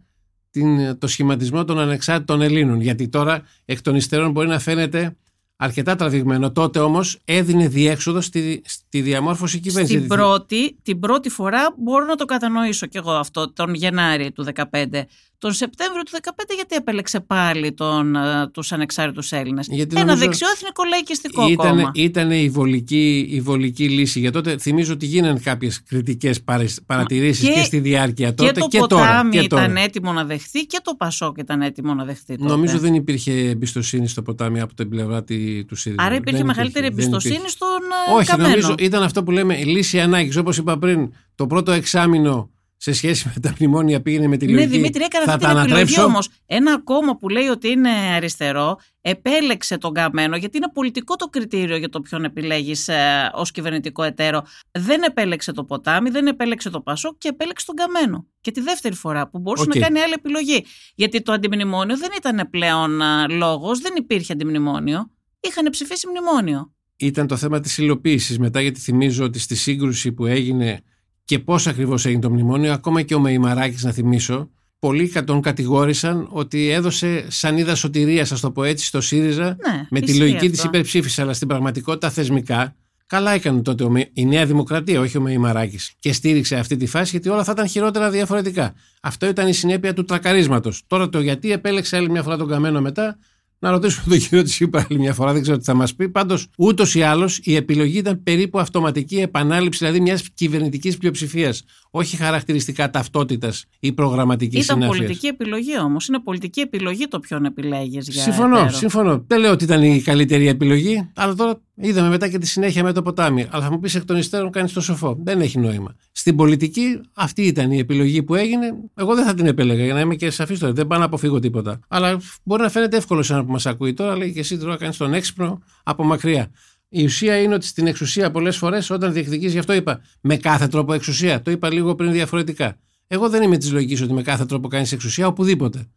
[0.51, 2.81] την, το σχηματισμό των ανεξάρτητων Ελλήνων.
[2.81, 5.15] Γιατί τώρα εκ των υστερών μπορεί να φαίνεται
[5.55, 6.51] αρκετά τραβηγμένο.
[6.51, 9.97] Τότε όμως έδινε διέξοδο στη, στη διαμόρφωση κυβέρνησης.
[9.97, 14.45] Στην πρώτη, την πρώτη φορά μπορώ να το κατανοήσω κι εγώ αυτό, τον Γενάρη του
[14.55, 15.03] 2015.
[15.41, 20.25] Τον Σεπτέμβριο του 2015 γιατί επέλεξε πάλι τον, ε, τους ανεξάρτητους Έλληνες; Γιατί Ένα νομίζω...
[20.25, 21.91] δεξιό εθνικό λαϊκιστικό ήταν, κόμμα.
[21.93, 24.19] Ήταν η βολική, η βολική λύση.
[24.19, 26.41] Για τότε θυμίζω ότι γίνανε κάποιες κριτικές
[26.85, 29.29] παρατηρήσεις και, και, στη διάρκεια τότε και, το και τώρα.
[29.31, 32.49] Και ήταν έτοιμο να δεχθεί και το Πασόκ ήταν έτοιμο να δεχθεί τότε.
[32.49, 35.23] Νομίζω δεν υπήρχε εμπιστοσύνη στο ποτάμι από την πλευρά
[35.67, 36.03] του ΣΥΡΙΖΑ.
[36.03, 37.79] Άρα υπήρχε δεν μεγαλύτερη υπήρχε, εμπιστοσύνη στον
[38.09, 38.49] ε, Όχι, Καμένο.
[38.49, 40.37] νομίζω ήταν αυτό που λέμε λύση ανάγκης.
[40.37, 42.49] Όπως είπα πριν, το πρώτο εξάμεινο
[42.83, 44.69] σε σχέση με τα μνημόνια πήγαινε με τη ναι, λογική.
[44.69, 46.03] Ναι, Δημήτρη, έκανε θα αυτή τα την επιλογή ανατρέψω.
[46.03, 46.29] όμως.
[46.45, 51.77] Ένα κόμμα που λέει ότι είναι αριστερό επέλεξε τον Καμένο, γιατί είναι πολιτικό το κριτήριο
[51.77, 54.45] για το ποιον επιλέγεις ε, ως κυβερνητικό εταίρο.
[54.71, 58.27] Δεν επέλεξε το ποτάμι, δεν επέλεξε το Πασόκ και επέλεξε τον Καμένο.
[58.41, 59.75] Και τη δεύτερη φορά που μπορούσε Οκ.
[59.75, 60.65] να κάνει άλλη επιλογή.
[60.95, 65.11] Γιατί το αντιμνημόνιο δεν ήταν πλέον λόγος, δεν υπήρχε αντιμνημόνιο.
[65.39, 66.73] Είχαν ψηφίσει μνημόνιο.
[66.95, 70.81] Ήταν το θέμα της υλοποίησης μετά, γιατί θυμίζω ότι στη σύγκρουση που έγινε
[71.25, 74.49] και πώς ακριβώς έγινε το μνημόνιο, ακόμα και ο Μεϊμαράκης, να θυμίσω,
[74.79, 79.87] πολλοί κα- τον κατηγόρησαν ότι έδωσε σανίδα σωτηρία, α το πω έτσι, στο ΣΥΡΙΖΑ Ναι,
[79.89, 80.61] με τη ισχύει λογική αυτό.
[80.61, 81.21] τη υπερψήφιση.
[81.21, 86.55] Αλλά στην πραγματικότητα θεσμικά Καλά έκανε τότε η Νέα Δημοκρατία, όχι ο Μεϊμαράκης, και στήριξε
[86.55, 88.73] αυτή τη φάση γιατί όλα θα ήταν χειρότερα διαφορετικά.
[89.01, 90.83] Αυτό ήταν η συνέπεια του τρακαρίσματος.
[90.87, 93.17] Τώρα το γιατί επέλεξε άλλη μια φορά τον Καμένο μετά,
[93.63, 96.09] να ρωτήσουμε τον κύριο Τσίπρα άλλη μια φορά, δεν ξέρω τι θα μας πει.
[96.09, 101.63] Πάντως, ούτως ή άλλως, η επιλογή ήταν περίπου αυτοματική επανάληψη, δηλαδή μιας κυβερνητικής πλειοψηφίας.
[101.91, 104.97] Όχι χαρακτηριστικά ταυτότητας ή προγραμματικής Ήταν συνάφεια.
[104.97, 106.07] πολιτική επιλογή όμως.
[106.07, 108.21] Είναι πολιτική επιλογή το ποιον επιλέγεις για.
[108.21, 108.71] Συμφωνώ, εταίρο.
[108.77, 109.23] συμφωνώ.
[109.27, 112.91] Δεν λέω ότι ήταν η καλύτερη επιλογή, αλλά τώρα είδαμε μετά και τη συνέχεια με
[112.91, 113.47] το ποτάμι.
[113.49, 115.17] Αλλά θα μου πεις εκ των υστέρων κάνεις το σοφό.
[115.23, 115.95] Δεν έχει νόημα.
[116.11, 118.73] Στην πολιτική αυτή ήταν η επιλογή που έγινε.
[118.95, 120.73] Εγώ δεν θα την επέλεγα για να είμαι και σαφής τώρα.
[120.73, 121.79] Δεν πάω να αποφύγω τίποτα.
[121.87, 124.77] Αλλά μπορεί να φαίνεται εύκολο σε έναν που μας ακούει τώρα, λέει και εσύ τώρα
[124.77, 126.51] κάνεις τον έξυπνο από μακριά.
[126.89, 130.67] Η ουσία είναι ότι στην εξουσία πολλές φορές όταν διεκδικείς, γι' αυτό είπα με κάθε
[130.67, 131.41] τρόπο εξουσία.
[131.41, 132.77] Το είπα λίγο πριν διαφορετικά.
[133.07, 135.87] Εγώ δεν είμαι της λογικής ότι με κάθε τρόπο κάνεις εξουσία οπουδήποτε.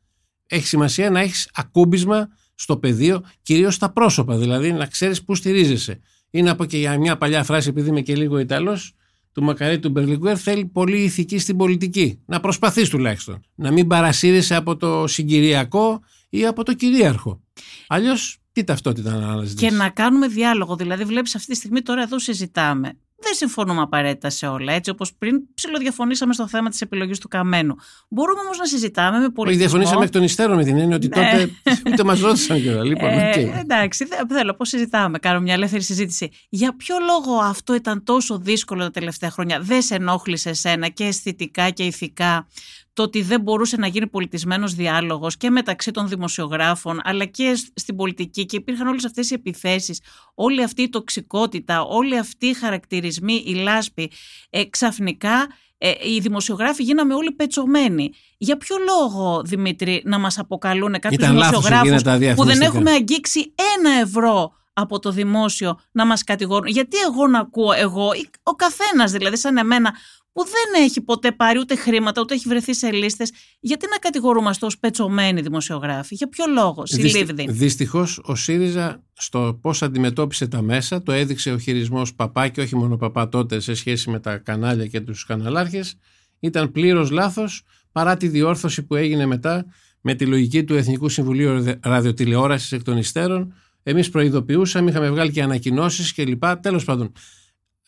[0.47, 6.01] Έχει σημασία να έχεις ακούμπισμα στο πεδίο, κυρίως στα πρόσωπα, δηλαδή να ξέρεις πού στηρίζεσαι.
[6.31, 8.95] Ή να πω και για μια παλιά φράση, επειδή είμαι και λίγο Ιταλός,
[9.33, 12.21] του Μακαρί του Μπερλιγκουέρ, θέλει πολύ ηθική στην πολιτική.
[12.27, 13.41] Να προσπαθείς τουλάχιστον.
[13.55, 17.41] Να μην παρασύρεσαι από το συγκυριακό ή από το κυρίαρχο.
[17.87, 19.71] Αλλιώς τι ταυτότητα να αναζητήσεις.
[19.71, 20.77] Και να κάνουμε διάλογο.
[20.77, 22.99] Δηλαδή, βλέπεις αυτή τη στιγμή τώρα εδώ συζητάμε.
[23.39, 24.73] Δεν συμφωνούμε απαραίτητα σε όλα.
[24.73, 27.75] Έτσι, όπως πριν ψηλοδιαφωνήσαμε στο θέμα της επιλογής του Καμένου.
[28.09, 29.67] Μπορούμε όμως να συζητάμε με Όχι, πολιτισμό.
[29.69, 31.15] διαφωνήσαμε εκ των υστέρων με την έννοια ότι Ναι.
[31.15, 31.51] τότε
[31.91, 32.85] ούτε μας ρώτησαν κιόλα.
[32.85, 33.37] Λοιπόν, Ε, οκ.
[33.61, 35.19] εντάξει, δεν- θέλω πώς συζητάμε.
[35.19, 36.31] Κάνω μια ελεύθερη συζήτηση.
[36.49, 41.05] Για ποιο λόγο αυτό ήταν τόσο δύσκολο τα τελευταία χρόνια; Δεν σε ενόχλησε εσένα και
[41.05, 42.47] αισθητικά και ηθικά
[42.95, 47.69] το ότι δεν μπορούσε να γίνει πολιτισμένος διάλογος και μεταξύ των δημοσιογράφων αλλά και σ-
[47.75, 50.01] στην πολιτική και υπήρχαν όλες αυτές οι επιθέσεις,
[50.35, 54.11] όλη αυτή η τοξικότητα, όλοι αυτοί οι χαρακτηρισμοί, η λάσπη.
[54.51, 55.47] Ε, ξαφνικά
[55.79, 58.11] ε, οι δημοσιογράφοι γίναμε όλοι πετσωμένοι.
[58.39, 62.29] Για ποιο λόγο, Δημήτρη, να μας αποκαλούν κάποιους Ήταν λάθος δημοσιογράφους εκείνα τα που δεν
[62.29, 62.67] διαφημιστικά.
[62.67, 66.67] έχουμε αγγίξει ένα ευρώ από το δημόσιο να μας κατηγορούν.
[66.67, 69.93] Γιατί εγώ να ακούω εγώ, ή ο καθένας δηλαδή σαν εμένα
[70.33, 74.67] που δεν έχει ποτέ πάρει ούτε χρήματα, ούτε έχει βρεθεί σε λίστες, γιατί να κατηγορούμαστε
[74.67, 77.47] ως πετσωμένοι δημοσιογράφοι, για ποιο λόγο, συλλήβδη.
[77.51, 82.77] Δυστυχώς ο ΣΥΡΙΖΑ στο πώς αντιμετώπισε τα μέσα το έδειξε ο χειρισμός Παπά και όχι
[82.77, 85.95] μόνο Παπά τότε σε σχέση με τα κανάλια και τους καναλάρχες.
[86.41, 87.63] Ήταν πλήρως λάθος
[87.93, 89.67] παρά τη διόρθωση που έγινε μετά
[90.01, 93.55] με τη λογική του Εθνικού Συμβουλίου Ραδιοτηλεόρασης εκ των υστέρων.
[93.87, 96.45] Εμείς προειδοποιούσαμε, είχαμε βγάλει και ανακοινώσεις κλπ.
[96.61, 97.13] Τέλος πάντων,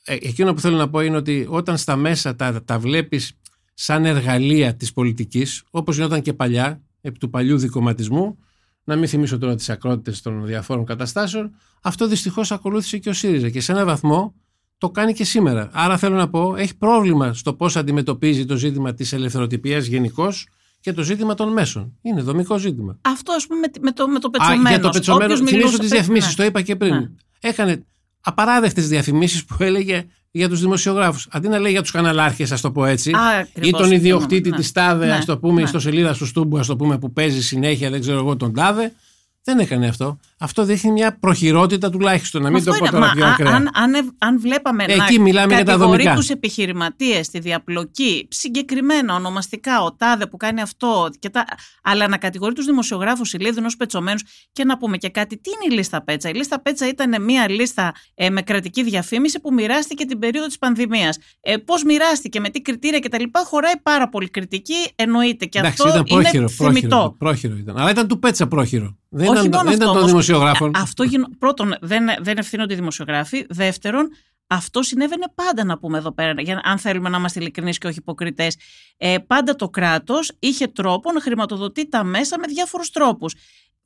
[0.04, 3.32] ε, εκείνο που θέλω να πω είναι ότι όταν στα μέσα τα, τα βλέπεις
[3.74, 8.38] σαν εργαλεία της πολιτικής, όπως γινόταν και παλιά, επί του παλιού δικοματισμού,
[8.84, 13.50] να μην θυμίσω τώρα τις ακρότητες των διαφόρων καταστάσεων, αυτό δυστυχώς ακολούθησε και ο ΣΥΡΙΖΑ
[13.50, 14.34] και σε έναν βαθμό
[14.78, 15.70] το κάνει και σήμερα.
[15.72, 20.48] Άρα θέλω να πω, έχει πρόβλημα στο πώς αντιμετωπίζει το ζήτημα της ελευθεροτυπίας γενικώς
[20.86, 21.92] και το ζήτημα των μέσων.
[22.02, 22.98] Είναι δομικό ζήτημα.
[23.02, 24.68] Αυτό ας πούμε με, με το, με το Α, πετσωμένο.
[24.68, 26.34] για το πετσωμένο, Όποιος θυμίσω μιλούσε, τις πε- διαφημίσεις, ναι.
[26.36, 26.94] το είπα και πριν.
[26.94, 27.08] Ναι.
[27.40, 27.84] Έκανε
[28.20, 31.28] απαράδεκτες διαφημίσεις που έλεγε για τους δημοσιογράφους.
[31.30, 33.94] Αντί να λέει για τους καναλάρχες, ας το πω έτσι, Α, ή ακριβώς, τον συμφωνώ,
[33.94, 34.56] ιδιοκτήτη ναι.
[34.56, 35.66] της ΤΑΔΕ, Ναι, ας το πούμε, ναι.
[35.66, 38.92] στο σελίδα του Στούμπου, ας το πούμε, που παίζει συνέχεια, δεν ξέρω εγώ, τον ΤΑΔΕ.
[39.48, 40.18] Δεν έκανε αυτό.
[40.38, 42.94] Αυτό δείχνει μια προχειρότητα τουλάχιστον, να μην Αυτό το πω είναι.
[42.94, 43.54] τώρα Μα πιο α- ακραία.
[43.54, 46.14] αν, αν, ευ- αν βλέπαμε Εκεί να μιλάμε για τα κατηγορεί δομικά.
[46.14, 51.44] τους επιχειρηματίες στη διαπλοκή, συγκεκριμένα, ονομαστικά, ο τάδε που κάνει αυτό, και τα,
[51.82, 54.22] αλλά να κατηγορεί τους δημοσιογράφους ηλίδινους πετσωμένους
[54.52, 57.50] και να πούμε και κάτι, τι είναι η λίστα Πέτσα; Η λίστα Πέτσα ήταν μια
[57.50, 61.18] λίστα ε, με κρατική διαφήμιση που μοιράστηκε την περίοδο της πανδημίας.
[61.40, 63.22] Ε, πώς μοιράστηκε, με τι κριτήρια κτλ.
[63.44, 65.44] Χωράει πάρα πολύ κριτική, εννοείται.
[65.44, 67.14] Και Εντάξει, αυτό ήταν πρόχειρο, είναι πρόχειρο, θεμητό.
[67.18, 67.78] πρόχειρο ήταν.
[67.78, 68.96] Αλλά ήταν του Πέτσα πρόχειρο.
[69.08, 70.10] Δεν Όχι ήταν, μόνο δεν ήταν αυτό των όμως.
[70.10, 70.68] δημοσιογράφων.
[70.68, 71.26] Ε, Αυτό γίνο...
[71.38, 73.46] Πρώτον, δεν, δεν ευθύνονται οι δημοσιογράφοι.
[73.48, 74.08] Δεύτερον,
[74.46, 77.98] αυτό συνέβαινε πάντα να πούμε εδώ πέρα, για, αν θέλουμε να είμαστε ειλικρινείς και όχι
[77.98, 78.56] υποκριτές.
[78.96, 83.34] Ε, πάντα το κράτος είχε τρόπο να χρηματοδοτεί τα μέσα με διάφορους τρόπους.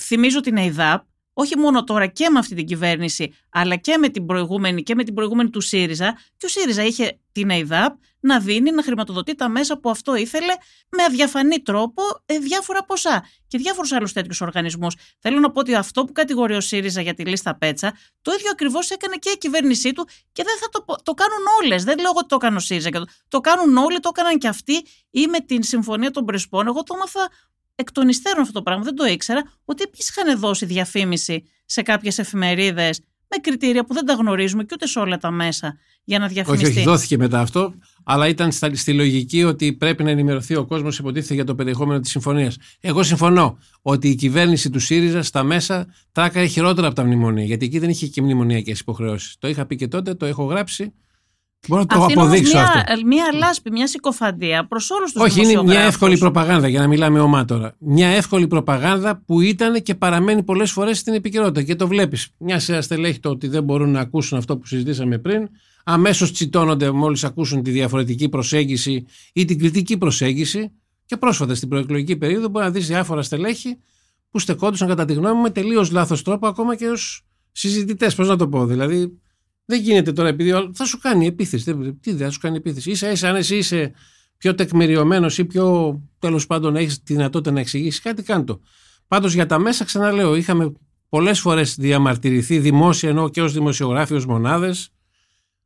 [0.02, 4.26] Θυμίζω την ΕΙΔΑΠ, όχι μόνο τώρα και με αυτή την κυβέρνηση, αλλά και με την
[4.26, 6.12] προηγούμενη και με την προηγούμενη του ΣΥΡΙΖΑ.
[6.36, 10.54] Και ο ΣΥΡΙΖΑ είχε την ΕΙΔΑΠ να δίνει, να χρηματοδοτεί τα μέσα που αυτό ήθελε
[10.88, 14.94] με αδιαφανή τρόπο ε, διάφορα ποσά και διάφορους άλλους τέτοιους οργανισμούς.
[15.18, 18.50] Θέλω να πω ότι αυτό που κατηγορεί ο ΣΥΡΙΖΑ για τη λίστα Πέτσα, το ίδιο
[18.50, 21.84] ακριβώς έκανε και η κυβέρνησή του και δεν θα το, πω- το κάνουν όλες.
[21.84, 22.90] Δεν λέω ότι το έκανε ο ΣΥΡΙΖΑ.
[22.90, 26.66] και Το, το κάνουν όλοι, το έκαναν και αυτοί ή με την συμφωνία των Πρεσπών.
[26.66, 27.28] Εγώ το έμαθα
[27.74, 31.82] εκ των υστέρων αυτό το πράγμα, δεν το ήξερα, ότι επίσης είχαν δώσει διαφήμιση σε
[31.82, 33.00] κάποιες εφημερίδες
[33.30, 36.34] με κριτήρια που δεν τα γνωρίζουμε και ούτε σε όλα τα μέσα για να Όχι,
[36.34, 36.68] διαφημιστεί.
[36.68, 37.74] όχι, δόθηκε μετά αυτό,
[38.04, 42.00] αλλά ήταν στα, στη λογική ότι πρέπει να ενημερωθεί ο κόσμος, υποτίθεται για το περιεχόμενο
[42.00, 42.56] της συμφωνίας.
[42.80, 47.64] Εγώ συμφωνώ ότι η κυβέρνηση του ΣΥΡΙΖΑ στα μέσα τράκαρε χειρότερα από τα μνημονία, γιατί
[47.64, 49.36] εκεί δεν είχε και μνημονιακές υποχρεώσεις.
[49.38, 50.92] Το είχα πει και τότε, το έχω γράψει.
[51.68, 53.06] Μπορώ να το Αφήνω όμως αποδείξω μια, αυτό.
[53.06, 57.20] Μια λάσπη, μια συκοφαντία προς όλους τους Όχι, είναι μια εύκολη προπαγάνδα για να μιλάμε
[57.20, 57.74] ομά τώρα.
[57.78, 61.62] Μια εύκολη προπαγάνδα που ήταν και παραμένει πολλές φορές στην επικαιρότητα.
[61.62, 62.28] Και το βλέπεις.
[62.38, 65.48] Μια σειρά στελέχη το ότι δεν μπορούν να ακούσουν αυτό που συζητήσαμε πριν.
[65.84, 70.72] Αμέσως τσιτώνονται μόλις ακούσουν τη διαφορετική προσέγγιση ή την κριτική προσέγγιση.
[71.06, 73.76] Και πρόσφατα στην προεκλογική περίοδο μπορεί να δεις διάφορα στελέχη
[74.30, 78.14] που στεκόντουσαν κατά τη γνώμη μου με τελείως λάθος τρόπο ακόμα και ως συζητητές.
[78.14, 78.66] Πώς να το πω.
[78.66, 79.20] Δηλαδή,
[79.64, 81.72] δεν γίνεται τώρα επειδή ο- θα σου κάνει επίθεση.
[81.72, 82.94] Δεν- Τι δεν θα σου κάνει επίθεση.
[82.94, 83.92] σα ίσα αν εσύ είσαι
[84.36, 88.60] πιο τεκμηριωμένος ή πιο τέλος πάντων έχεις τη δυνατότητα να εξηγήσεις κάτι, κάντο.
[89.08, 90.72] Πάντως για τα μέσα, ξαναλέω, είχαμε
[91.08, 94.88] πολλές φορές διαμαρτυρηθεί δημόσια ενώ και ως δημοσιογράφοι, ως μονάδες.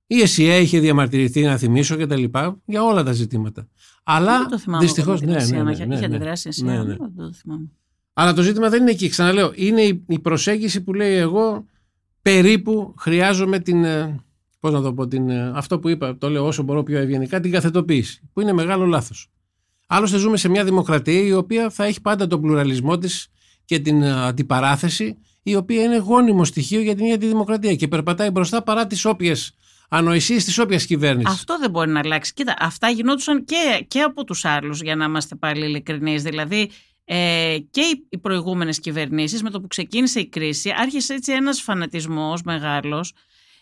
[0.06, 3.68] Η ΕΣΥΑ είχε διαμαρτυρηθεί, να θυμίσω και τα λοιπά, για όλα τα ζητήματα.
[4.04, 4.84] Αλλά Δεν το θυμάμαι.
[4.84, 5.20] δυστυχώς.
[5.20, 6.14] εγώ με την Ναι, Ασία ναι, να ναι, είχε- ναι, είχε ναι.
[6.16, 6.84] αντιδράσει η Ασία, Ναι, ναι.
[6.84, 7.70] δεν το θυμάμαι.
[8.12, 9.08] Αλλά το ζήτημα δεν είναι εκεί.
[9.08, 11.66] Ξαναλέω, είναι η, η προσέγγιση που λέει εγώ
[12.24, 13.84] περίπου χρειάζομαι την.
[13.84, 14.18] ε,
[14.60, 17.40] Πώς να το πω, την, ε, αυτό που είπα, το λέω όσο μπορώ πιο ευγενικά,
[17.40, 18.20] την καθετοποίηση.
[18.32, 19.30] Που είναι μεγάλο λάθος.
[19.86, 23.28] Άλλωστε, ζούμε σε μια δημοκρατία η οποία θα έχει πάντα τον πλουραλισμό της
[23.64, 27.88] και την ε, αντιπαράθεση, η οποία είναι γόνιμο στοιχείο για την ίδια τη δημοκρατία και
[27.88, 29.54] περπατάει μπροστά παρά τις όποιες
[29.88, 31.34] ανοησίες της όποιας κυβέρνησης.
[31.34, 32.32] Αυτό δεν μπορεί να αλλάξει.
[32.34, 36.22] Κοίτα, αυτά γινόντουσαν και, και από τους άλλους, για να είμαστε πάλι ειλικρινείς.
[36.22, 36.70] Δηλαδή,
[37.04, 41.60] ε, και οι, οι προηγούμενες κυβερνήσεις, με το που ξεκίνησε η κρίση, άρχισε έτσι ένας
[41.60, 43.12] φανατισμός μεγάλος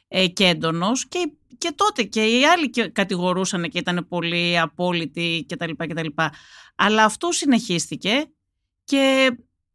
[0.09, 1.07] ε, και έντονος.
[1.09, 5.70] Και, και τότε και οι άλλοι και κατηγορούσαν και ήταν πολύ απόλυτοι κτλ.
[5.76, 6.07] κτλ.
[6.74, 8.26] Αλλά αυτό συνεχίστηκε
[8.84, 9.30] και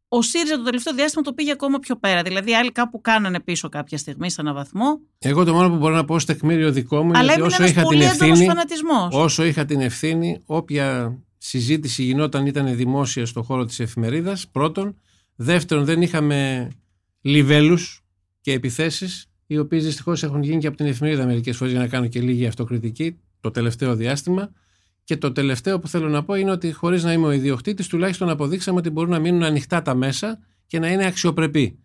[0.08, 2.22] ο ΣΥΡΙΖΑ το τελευταίο διάστημα το πήγε ακόμα πιο πέρα.
[2.22, 5.00] Δηλαδή, άλλοι κάπου κάνανε πίσω κάποια στιγμή σε έναν βαθμό.
[5.18, 7.46] Εγώ το μόνο που μπορώ να πω ως τεκμήριο δικό μου είναι Αλλά ότι έμεινε
[7.54, 8.46] όσο ένας είχα την πολύ έντονος ευθύνη.
[8.46, 9.14] φανατισμός.
[9.14, 14.96] Όσο είχα την ευθύνη, όποια συζήτηση γινόταν ήταν δημόσια στο χώρο της εφημερίδας, πρώτον.
[15.36, 16.68] Δεύτερον, δεν είχαμε
[17.20, 18.04] λιβέλους
[18.40, 21.88] και επιθέσεις, οι οποίες δυστυχώς έχουν γίνει και από την εφημερίδα μερικές φορές για να
[21.88, 24.50] κάνω και λίγη αυτοκριτική το τελευταίο διάστημα.
[25.04, 28.28] Και το τελευταίο που θέλω να πω είναι ότι χωρίς να είμαι ο ιδιοκτήτης, τουλάχιστον
[28.28, 31.78] αποδείξαμε ότι μπορούν να μείνουν ανοιχτά τα μέσα και να είναι αξιοπρεπή.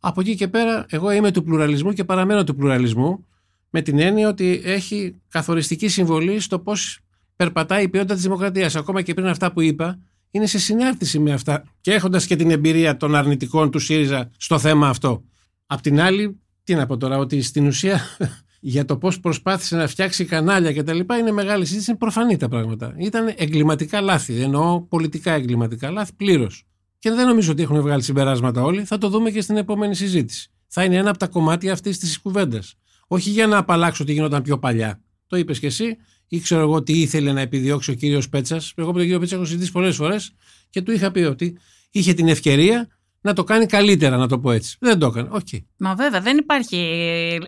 [0.00, 3.26] Από εκεί και πέρα, εγώ είμαι του πλουραλισμού και παραμένω του πλουραλισμού
[3.70, 7.03] με την έννοια ότι έχει καθοριστική συμβολή στο πώς
[7.36, 8.76] περπατάει η ποιότητα της δημοκρατίας.
[8.76, 9.98] Ακόμα και πριν αυτά που είπα,
[10.30, 14.58] είναι σε συνάρτηση με αυτά και έχοντας και την εμπειρία των αρνητικών του ΣΥΡΙΖΑ στο
[14.58, 15.24] θέμα αυτό.
[15.66, 18.00] Απ' την άλλη, τι να πω τώρα, ότι στην ουσία
[18.60, 20.98] για το πώς προσπάθησε να φτιάξει κανάλια κτλ.
[20.98, 22.94] είναι μεγάλη συζήτηση, είναι προφανή τα πράγματα.
[22.98, 26.66] Ήταν εγκληματικά λάθη, εννοώ πολιτικά εγκληματικά λάθη πλήρως.
[26.98, 28.84] Και δεν νομίζω ότι έχουν βγάλει συμπεράσματα όλοι.
[28.84, 30.50] Θα το δούμε και στην επόμενη συζήτηση.
[30.66, 32.74] Θα είναι ένα από τα κομμάτια αυτής της κουβέντας.
[33.06, 35.00] Όχι για να απαλλάξω τι γινόταν πιο παλιά.
[35.26, 35.96] Το είπες και εσύ,
[36.28, 38.72] ή ξέρω εγώ τι ήθελε να επιδιώξει ο κύριος Πέτσας.
[38.76, 40.32] Εγώ με τον κύριο Πέτσα έχω συζητήσει πολλές φορές
[40.70, 41.58] και του είχα πει ότι
[41.90, 42.88] είχε την ευκαιρία
[43.20, 44.76] να το κάνει καλύτερα, να το πω έτσι.
[44.80, 45.28] Δεν το έκανε.
[45.32, 45.48] Οκ.
[45.76, 46.78] Μα βέβαια δεν υπάρχει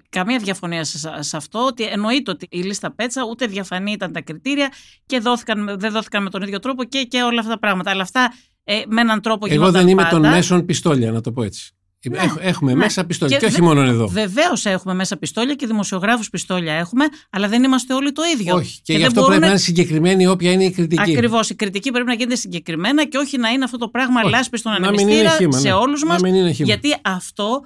[0.08, 4.20] καμία διαφωνία σε, σε αυτό ότι εννοείται ότι η λίστα Πέτσα ούτε διαφανή ήταν τα
[4.20, 4.72] κριτήρια
[5.06, 7.90] και δόθηκαν, δεν δόθηκαν με τον ίδιο τρόπο και, και όλα αυτά τα πράγματα.
[7.90, 8.32] Αλλά αυτά
[8.64, 10.20] ε, με έναν τρόπο Εγώ γινόταν δεν είμαι πάντα.
[10.20, 11.75] των μέσων πιστόλια, να το πω έτσι.
[12.12, 12.78] Έχ- έχουμε ναι.
[12.78, 14.06] μέσα πιστόλια και, όχι δε- μόνο εδώ.
[14.08, 18.54] Βεβαίως έχουμε μέσα πιστόλια και δημοσιογράφους πιστόλια έχουμε, αλλά δεν είμαστε όλοι το ίδιο.
[18.54, 18.80] Όχι.
[18.82, 21.10] Και, γι' δεν αυτό μπορούν πρέπει να είναι συγκεκριμένη όποια είναι η κριτική.
[21.12, 21.50] Ακριβώς.
[21.50, 24.30] Η κριτική πρέπει να γίνεται συγκεκριμένα και όχι να είναι αυτό το πράγμα Όχι.
[24.30, 25.74] λάσπης στον Να μην είναι ανεμιστήρα χύμα, σε ναι.
[25.74, 26.22] όλους Να μας.
[26.22, 26.66] μην είναι χύμα.
[26.68, 27.62] Γιατί αυτό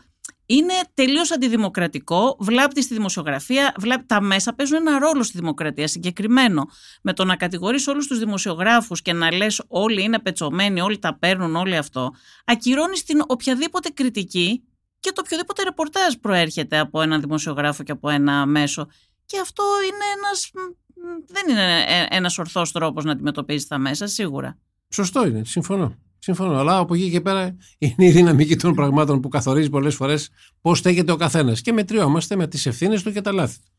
[0.51, 6.69] είναι τελείως αντιδημοκρατικό, βλάπτει στη δημοσιογραφία, βλάπτει, τα μέσα παίζουν ένα ρόλο στη δημοκρατία συγκεκριμένο.
[7.03, 11.19] Με το να κατηγορείς όλους τους δημοσιογράφους και να λες όλοι είναι πετσωμένοι, όλοι τα
[11.19, 12.11] παίρνουν, όλοι αυτό,
[12.45, 14.65] ακυρώνεις την οποιαδήποτε κριτική
[15.01, 18.87] και το οποιοδήποτε ρεπορτάζ προέρχεται από έναν δημοσιογράφο και από ένα μέσο.
[19.27, 23.79] Και αυτό είναι ένας, μ, μ, δεν είναι ε- ένας ορθός τρόπος να αντιμετωπίζεις τα
[23.79, 24.59] μέσα, σίγουρα.
[24.89, 25.97] Σωστό είναι, συμφωνώ.
[26.23, 26.59] Συμφωνώ.
[26.59, 30.79] Αλλά από εκεί και πέρα είναι η δυναμική των πραγμάτων που καθορίζει πολλές φορές πώς
[30.79, 31.61] στέκεται ο καθένας.
[31.61, 33.71] Και μετριόμαστε με τις ευθύνες του και τα λάθη του.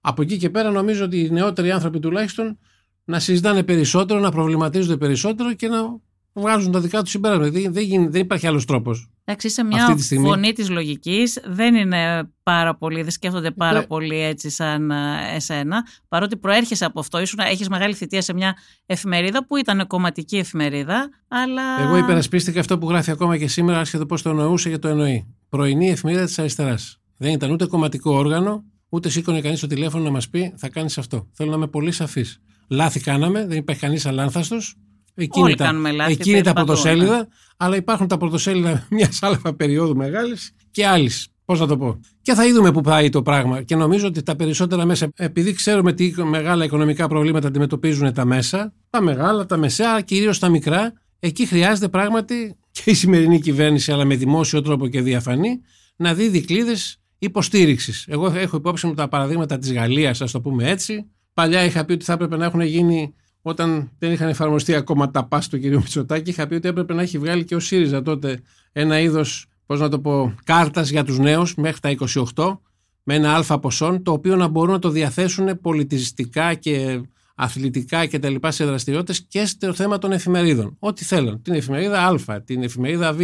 [0.00, 2.58] Από εκεί και πέρα νομίζω ότι οι νεότεροι άνθρωποι τουλάχιστον
[3.04, 6.00] να συζητάνε περισσότερο, να προβληματίζονται περισσότερο και να
[6.34, 7.50] βγάζουν τα δικά τους συμπέρασματα.
[7.50, 9.08] Δεν, δεν, γίνει- δεν υπάρχει άλλος τρόπος.
[9.24, 13.50] Εντάξει, είσαι Αυτή μια τη στιγμή- φωνή της λογικής, δεν είναι πάρα πολύ, δεν σκέφτονται
[13.50, 13.86] πάρα Ναι.
[13.86, 14.94] πολύ έτσι σαν ε,
[15.34, 18.56] εσένα, παρότι προέρχεσαι από αυτό, ήσουν, έχεις μεγάλη θητεία σε μια
[18.86, 21.62] εφημερίδα που ήταν κομματική εφημερίδα, αλλά...
[21.82, 25.34] Εγώ υπερασπίστηκα αυτό που γράφει ακόμα και σήμερα, άσχετο πώς το εννοούσε και το εννοεί.
[25.48, 26.98] Πρωινή εφημερίδα της αριστεράς.
[27.16, 30.98] Δεν ήταν ούτε κομματικό όργανο, ούτε σήκωνε κανείς το τηλέφωνο να μας πει θα κάνεις
[30.98, 31.28] αυτό.
[31.32, 32.40] Θέλω να είμαι πολύ σαφής.
[32.68, 34.76] Λάθη κάναμε, δεν υπάρχει κανείς αλάνθαστος.
[35.14, 36.76] Εκείνη Όλοι τα, κάνουμε λάθη, εκείνη τα παντού, ναι.
[36.76, 41.28] πρωτοσέλιδα, αλλά υπάρχουν τα πρωτοσέλιδα μιας άλλα περίοδου μεγάλης και άλλης.
[41.44, 42.00] Πώς να το πω.
[42.22, 43.62] Και θα είδουμε πού πάει το πράγμα.
[43.62, 48.72] Και νομίζω ότι τα περισσότερα μέσα, επειδή ξέρουμε τι μεγάλα οικονομικά προβλήματα αντιμετωπίζουν τα μέσα,
[48.90, 54.04] τα μεγάλα, τα μεσαία, κυρίως τα μικρά, εκεί χρειάζεται πράγματι και η σημερινή κυβέρνηση, αλλά
[54.04, 55.60] με δημόσιο τρόπο και διαφανή,
[55.96, 58.04] να δει δικλείδες υποστήριξης.
[58.08, 61.10] Εγώ έχω υπόψη μου τα παραδείγματα της Γαλλίας, ας το πούμε έτσι.
[61.34, 63.14] Παλιά είχα πει ότι θα έπρεπε να έχουν γίνει
[63.46, 65.64] όταν δεν είχαν εφαρμοστεί ακόμα τα πας του κ.
[65.64, 68.40] Μητσοτάκη, είχα πει ότι έπρεπε να έχει βγάλει και ο ΣΥΡΙΖΑ τότε
[68.72, 71.88] ένα είδος, πώς να το πω, κάρτας για τους νέους μέχρι τα
[72.34, 72.58] 28,
[73.02, 77.00] με ένα αλφα ποσόν, το οποίο να μπορούν να το διαθέσουν πολιτιστικά και
[77.34, 80.76] αθλητικά και τα λοιπά σε δραστηριότητες και στο θέμα των εφημερίδων.
[80.78, 81.42] Ό,τι θέλουν.
[81.42, 83.20] Την εφημερίδα Α, την εφημερίδα Β,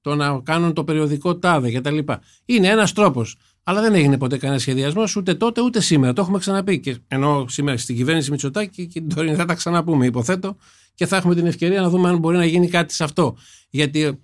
[0.00, 1.98] το να κάνουν το περιοδικό τάδε κτλ.
[2.44, 3.36] Είναι ένας τρόπος.
[3.64, 6.12] Αλλά δεν έγινε ποτέ κανένα σχεδιασμός ούτε τότε ούτε σήμερα.
[6.12, 6.80] Το έχουμε ξαναπεί.
[6.80, 10.56] Και ενώ σήμερα στην κυβέρνηση Μητσοτάκη και τώρα θα τα ξαναπούμε, υποθέτω,
[10.94, 13.36] και θα έχουμε την ευκαιρία να δούμε αν μπορεί να γίνει κάτι σε αυτό.
[13.70, 14.20] Γιατί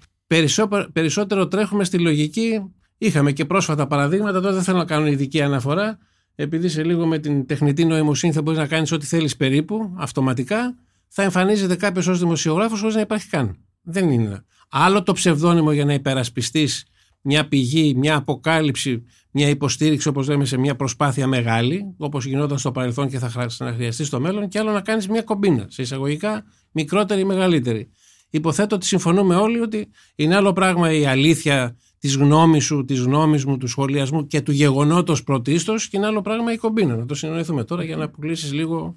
[0.92, 2.60] περισσότερο τρέχουμε στη λογική.
[2.98, 5.98] Είχαμε και πρόσφατα παραδείγματα, τώρα δεν θέλω να κάνω ειδική αναφορά,
[6.34, 10.74] επειδή σε λίγο με την τεχνητή νοημοσύνη θα μπορείς να κάνεις ό,τι θέλεις περίπου, αυτοματικά,
[11.08, 13.56] θα εμφανίζεται κάποιος ως δημοσιογράφος χωρίς να υπάρχει καν.
[13.82, 14.44] Δεν είναι.
[14.70, 16.84] Άλλο το ψευδόνυμο για να υπερασπιστείς
[17.20, 22.72] μια πηγή, μια αποκάλυψη, μια υποστήριξη, όπως λέμε, σε μια προσπάθεια μεγάλη, όπως γινόταν στο
[22.72, 27.20] παρελθόν και θα χρειαστεί στο μέλλον, και άλλο να κάνεις μια κομπίνα, σε εισαγωγικά μικρότερη
[27.20, 27.90] ή μεγαλύτερη.
[28.30, 33.44] Υποθέτω ότι συμφωνούμε όλοι ότι είναι άλλο πράγμα η αλήθεια της γνώμης σου, της γνώμης
[33.44, 36.96] μου, του σχολιασμού και του γεγονότος πρωτίστως, και είναι άλλο πράγμα η κομπίνα.
[36.96, 38.96] Να το συνοηθούμε τώρα για να αποκλείσει λίγο.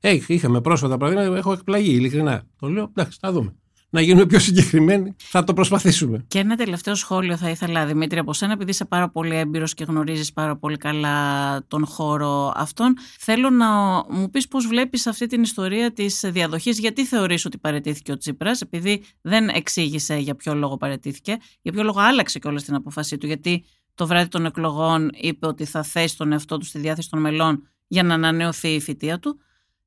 [0.00, 2.46] Hey, είχαμε πρόσφατα παραδείγματα, έχω εκπλαγεί ειλικρινά.
[2.58, 3.54] Το λέω, εντάξει, θα δούμε
[3.94, 5.16] να γίνουμε πιο συγκεκριμένοι.
[5.18, 6.24] Θα το προσπαθήσουμε.
[6.28, 9.84] Και ένα τελευταίο σχόλιο θα ήθελα, Δημήτρη, από σένα, επειδή είσαι πάρα πολύ έμπειρος και
[9.84, 12.94] γνωρίζεις πάρα πολύ καλά τον χώρο αυτόν.
[13.18, 13.66] Θέλω να
[14.08, 18.60] μου πεις πώς βλέπεις αυτή την ιστορία της διαδοχής, γιατί θεωρείς ότι παρετήθηκε ο Τσίπρας,
[18.60, 23.26] επειδή δεν εξήγησε για ποιο λόγο παρετήθηκε, για ποιο λόγο άλλαξε κιόλας την αποφασή του,
[23.26, 23.64] γιατί
[23.94, 27.68] το βράδυ των εκλογών είπε ότι θα θέσει τον εαυτό του στη διάθεση των μελών
[27.86, 29.38] για να ανανεωθεί η θητεία του.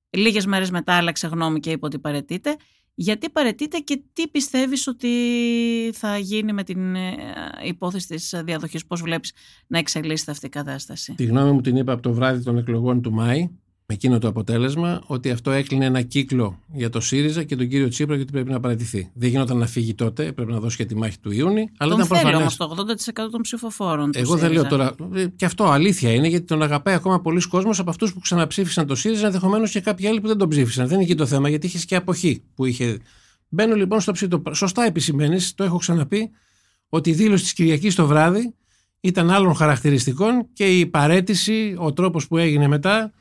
[0.09, 2.55] Λίγες μέρες μετά άλλαξε γνώμη και είπε ότι παρετείται
[2.99, 5.09] γιατί παρετείται και τι πιστεύεις ότι
[5.93, 7.15] θα γίνει με την ε,
[7.63, 9.33] υπόθεση της διαδοχής, πώς βλέπεις
[9.67, 13.01] να εξελίσσεται αυτή η κατάσταση; Τη γνώμη μου την είπα από το βράδυ των εκλογών
[13.01, 13.49] του Μάη
[13.89, 17.87] με εκείνο το αποτέλεσμα ότι αυτό έκλεινε ένα κύκλο για το ΣΥΡΙΖΑ και τον κύριο
[17.87, 19.11] Τσίπρα γιατί πρέπει να παραιτηθεί.
[19.13, 21.69] Δεν γινόταν να φύγει τότε, πρέπει να δώσει και τη μάχη του Ιούνιου.
[21.77, 22.55] Αλλά τον ήταν προφανές.
[22.55, 22.75] το
[23.25, 24.09] 80% των ψηφοφόρων.
[24.13, 24.95] Εγώ δεν λέω τώρα.
[25.13, 28.87] Ε, και αυτό αλήθεια είναι γιατί τον αγαπάει ακόμα πολλοί κόσμος από αυτούς που ξαναψήφισαν
[28.87, 30.87] το ΣΥΡΙΖΑ, ενδεχομένως και κάποιοι άλλοι που δεν τον ψήφισαν.
[30.87, 32.99] Δεν είναι εκεί το θέμα γιατί είχες και αποχή που είχε.
[33.49, 34.41] Μπαίνω λοιπόν στο ψήτο.
[34.51, 36.29] Σωστά επισημαίνεις, το έχω ξαναπεί,
[36.89, 38.53] ότι η δήλωση της Κυριακής το βράδυ
[38.99, 43.11] ήταν άλλων χαρακτηριστικών και η παρέτηση, ο τρόπος που έγινε μετά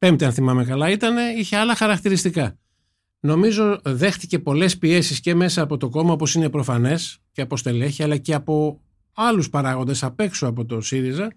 [0.00, 2.58] πέμπτη αν θυμάμαι καλά ήταν, είχε άλλα χαρακτηριστικά.
[3.20, 8.02] Νομίζω δέχτηκε πολλές πιέσεις και μέσα από το κόμμα όπως είναι προφανές και από στελέχη
[8.02, 8.80] αλλά και από
[9.14, 11.32] άλλους παράγοντες απ' έξω από το ΣΥΡΙΖΑ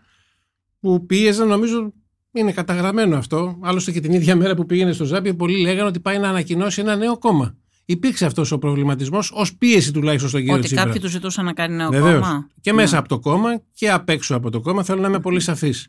[0.80, 1.94] που πίεζαν νομίζω
[2.32, 3.58] είναι καταγραμμένο αυτό.
[3.62, 6.82] Άλλωστε και την ίδια μέρα που πήγαινε στο Ζάπιο, πολλοί λέγανε ότι πάει να ανακοινώσει
[6.82, 7.56] ένα νέο κόμμα.
[7.86, 10.84] Υπήρξε αυτός ο προβληματισμός ως πίεση τουλάχιστον στον κύριο Ότι Τσίπρα.
[10.84, 12.22] κάποιοι τους ζητούσαν να κάνει νέο Βεβαίως.
[12.22, 12.98] κόμμα; Και μέσα ναι.
[12.98, 14.84] από το κόμμα και απ' έξω από το κόμμα.
[14.84, 15.88] Θέλω να είμαι πολύ σαφής.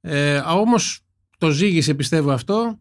[0.00, 1.03] Ε, Όμως
[1.38, 2.78] το ζήγησε πιστεύω αυτό,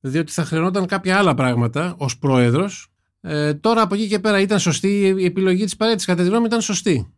[0.00, 2.88] διότι θα χρειαζόταν κάποια άλλα πράγματα ως πρόεδρος.
[3.20, 6.06] Ε, τώρα από εκεί και πέρα ήταν σωστή η επιλογή της παρέτησης.
[6.06, 7.14] Κατά τη γνώμη ήταν σωστή.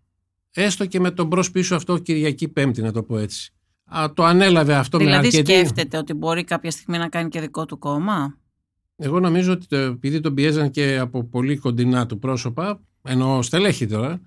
[0.53, 3.53] Έστω και με τον μπρος πίσω αυτό Κυριακή Πέμπτη, να το πω έτσι.
[3.85, 5.43] Α, το ανέλαβε αυτό δηλαδή με αρκετή...
[5.43, 8.39] Δηλαδή σκέφτεται ότι μπορεί κάποια στιγμή να κάνει και δικό του κόμμα;
[8.97, 13.87] Εγώ νομίζω ότι το, επειδή τον πιέζαν και από πολύ κοντινά του πρόσωπα, ενώ στελέχη
[13.87, 14.21] τώρα,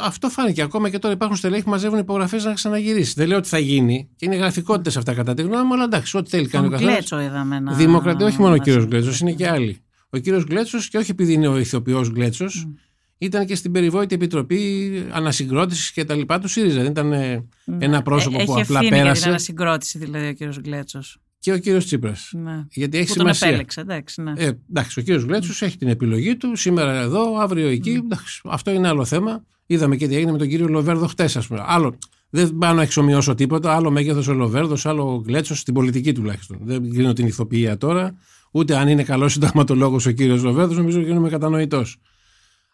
[0.00, 3.12] αυτό φάνηκε ακόμα και τώρα υπάρχουν στελέχη που μαζεύουν υπογραφές να ξαναγυρίσει.
[3.16, 6.16] Δεν λέω ότι θα γίνει και είναι γραφικότητες αυτά κατά τη γνώμη μου, αλλά εντάξει,
[6.16, 6.92] ό,τι θέλει κάνει ο καθένας.
[6.92, 7.72] Γκλέτσο είδαμε να.
[7.72, 9.78] Δημοκρατία, όχι μόνο ο κύριος Γκλέτσος, είναι και άλλοι.
[10.10, 12.72] Ο κύριος Γκλέτσος, και όχι επειδή είναι ο ηθοποιός Γκλέτσος, mm.
[13.18, 16.82] ήταν και στην περιβόητη επιτροπή ανασυγκρότησης και τα λοιπά του ΣΥΡΙΖΑ.
[16.82, 17.76] Δεν ήταν mm.
[17.78, 19.02] ένα πρόσωπο ε, που απλά πέρασε.
[19.02, 21.18] Για την ανασυγκρότηση δηλαδή ο κύριος Γκλέτσος.
[21.44, 22.30] Και ο κύριος Τσίπρας.
[22.32, 22.64] Ναι.
[22.70, 23.40] Γιατί έχει που σημασία.
[23.40, 24.32] Τον επέλεξε, εντάξει, ναι.
[24.36, 27.98] ε, εντάξει, ο κύριος Γκλέτσο έχει την επιλογή του σήμερα εδώ, αύριο εκεί.
[28.00, 28.04] Mm.
[28.04, 29.44] Εντάξει, αυτό είναι άλλο θέμα.
[29.66, 31.62] Είδαμε και τι έγινε με τον κύριο Λοβέρδο χτες, ας πούμε.
[31.66, 31.98] Άλλο,
[32.30, 33.74] δεν πάω να εξομοιώσω τίποτα.
[33.74, 36.58] Άλλο μέγεθος ο Λοβέρδος, άλλο ο Γκλέτσο, στην πολιτική τουλάχιστον.
[36.62, 38.14] Δεν κρίνω την ηθοποιία τώρα.
[38.50, 41.96] Ούτε αν είναι καλός συνταγματολόγος ο κύριος Λοβέρδος, νομίζω ότι γίνομαι κατανοητός.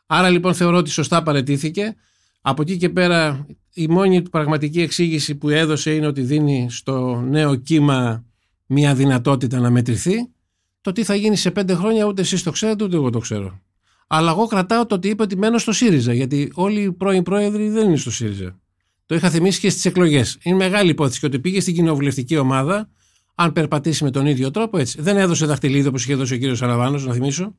[0.07, 1.97] Άρα λοιπόν θεωρώ ότι σωστά παρετήθηκε.
[2.41, 7.25] Από εκεί και πέρα η μόνη του πραγματική εξήγηση που έδωσε είναι ότι δίνει στο
[7.29, 8.25] νέο κύμα
[8.73, 10.15] μια δυνατότητα να μετρηθεί.
[10.81, 13.61] Το τι θα γίνει σε πέντε χρόνια ούτε εσείς το ξέρετε ούτε εγώ το ξέρω.
[14.07, 17.69] Αλλά εγώ κρατάω το ότι είπε ότι μένω στο ΣΥΡΙΖΑ, γιατί όλοι οι πρώην πρόεδροι
[17.69, 18.61] δεν είναι στο ΣΥΡΙΖΑ.
[19.07, 20.39] Το είχα θυμίσει και στις εκλογές.
[20.43, 22.89] Είναι μεγάλη υπόθεση και ότι πήγε στην κοινοβουλευτική ομάδα,
[23.35, 25.03] αν περπατήσει με τον ίδιο τρόπο έτσι.
[25.03, 27.55] Δεν έδωσε δαχτυλίδι όπως είχε δώσει ο κύριος Σαραβάνο, να θυμίσω.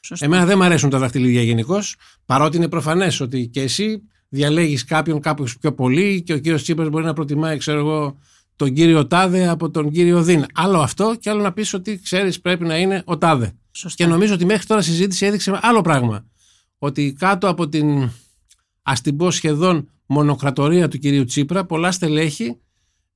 [0.00, 0.24] Σωστό.
[0.24, 1.78] Εμένα δεν μου αρέσουν τα δαχτυλίδια γενικώ,
[2.26, 6.88] παρότι είναι προφανές ότι και εσύ διαλέγεις κάποιον κάπου πιο πολύ και ο κύριος Τσίπρας
[6.88, 8.18] μπορεί να προτιμάει, ξέρω εγώ,
[8.60, 10.44] τον κύριο Τάδε από τον κύριο Δίν.
[10.54, 13.52] Άλλο αυτό και άλλο να πεις ότι ξέρεις πρέπει να είναι ο Τάδε.
[13.70, 14.04] Σωστά.
[14.04, 16.26] Και νομίζω ότι μέχρι τώρα η συζήτηση έδειξε άλλο πράγμα.
[16.78, 18.10] Ότι κάτω από την
[18.82, 22.56] ας την πω σχεδόν μονοκρατορία του κυρίου Τσίπρα, πολλά στελέχη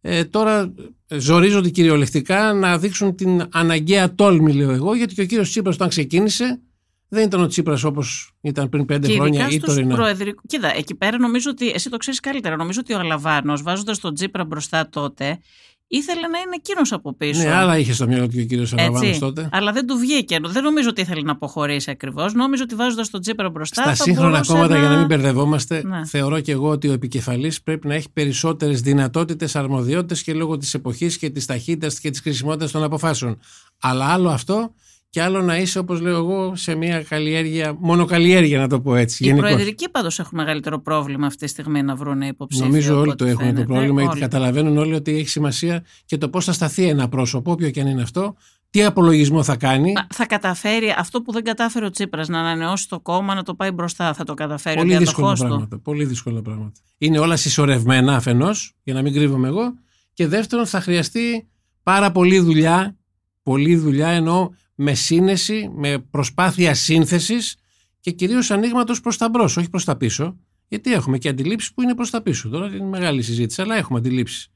[0.00, 0.74] ε, τώρα
[1.08, 5.88] ζορίζονται κυριολεκτικά να δείξουν την αναγκαία τόλμη, λέω εγώ, γιατί και ο κύριος Τσίπρας όταν
[5.88, 6.60] ξεκίνησε
[7.08, 9.94] δεν ήταν ο Τσίπρας όπως ήταν πριν πέντε και χρόνια ή τωρινά.
[9.94, 10.38] Προεδρικ...
[10.46, 12.56] Κοίτα, εκεί πέρα νομίζω ότι εσύ το ξέρεις καλύτερα.
[12.56, 15.38] Νομίζω ότι ο Αλαβάνος βάζοντας τον Τσίπρα μπροστά τότε
[15.86, 17.42] ήθελε να είναι εκείνος από πίσω.
[17.42, 19.48] Ναι, άλλα είχε στο μυαλό του ο κύριος Αλαβάνος τότε.
[19.52, 20.38] Αλλά δεν του βγήκε.
[20.42, 22.34] Δεν νομίζω ότι ήθελε να αποχωρήσει ακριβώς.
[22.34, 23.82] Νόμιζω ότι βάζοντας τον Τσίπρα μπροστά.
[23.82, 24.78] Στα σύγχρονα κόμματα, να...
[24.78, 26.06] για να μην μπερδευόμαστε, ναι.
[26.06, 30.74] θεωρώ και εγώ ότι ο επικεφαλής πρέπει να έχει περισσότερες δυνατότητες, αρμοδιότητες και λόγω της
[30.74, 33.38] εποχής και της ταχύτητας και της χρησιμότητας των αποφάσεων.
[33.80, 34.74] Αλλά άλλο αυτό
[35.14, 39.24] και άλλο να είσαι, όπως λέω εγώ, σε μια καλλιέργεια, μονοκαλλιέργεια να το πω έτσι.
[39.24, 39.50] Οι γενικώς.
[39.50, 42.66] προεδρικοί πάντως έχουν μεγαλύτερο πρόβλημα αυτή τη στιγμή να βρουν υποψήφιο.
[42.66, 46.44] Νομίζω όλοι το έχουν το πρόβλημα, γιατί καταλαβαίνουν όλοι ότι έχει σημασία και το πώς
[46.44, 48.36] θα σταθεί ένα πρόσωπο, όποιο και αν είναι αυτό,
[48.70, 49.92] τι απολογισμό θα κάνει.
[50.14, 53.70] Θα καταφέρει αυτό που δεν κατάφερε ο Τσίπρας να ανανεώσει το κόμμα, να το πάει
[53.70, 54.14] μπροστά.
[54.14, 55.78] Θα το καταφέρει πολύ δύσκολα πράγματα.
[55.78, 56.80] Πολύ δύσκολα πράγματα.
[56.98, 59.74] Είναι όλα συσσωρευμένα αφενός, για να μην κρύβομαι εγώ.
[60.12, 61.48] Και δεύτερον, θα χρειαστεί
[61.82, 62.96] πάρα πολλή δουλειά.
[63.42, 67.56] Πολλή δουλειά εννοώ με σύνεση, με προσπάθεια σύνθεσης
[68.00, 70.36] και κυρίως ανοίγματος προς τα μπρος, όχι προς τα πίσω.
[70.68, 72.48] Γιατί έχουμε και αντιλήψεις που είναι προς τα πίσω.
[72.48, 74.48] Τώρα είναι μεγάλη συζήτηση, αλλά έχουμε αντιλήψεις.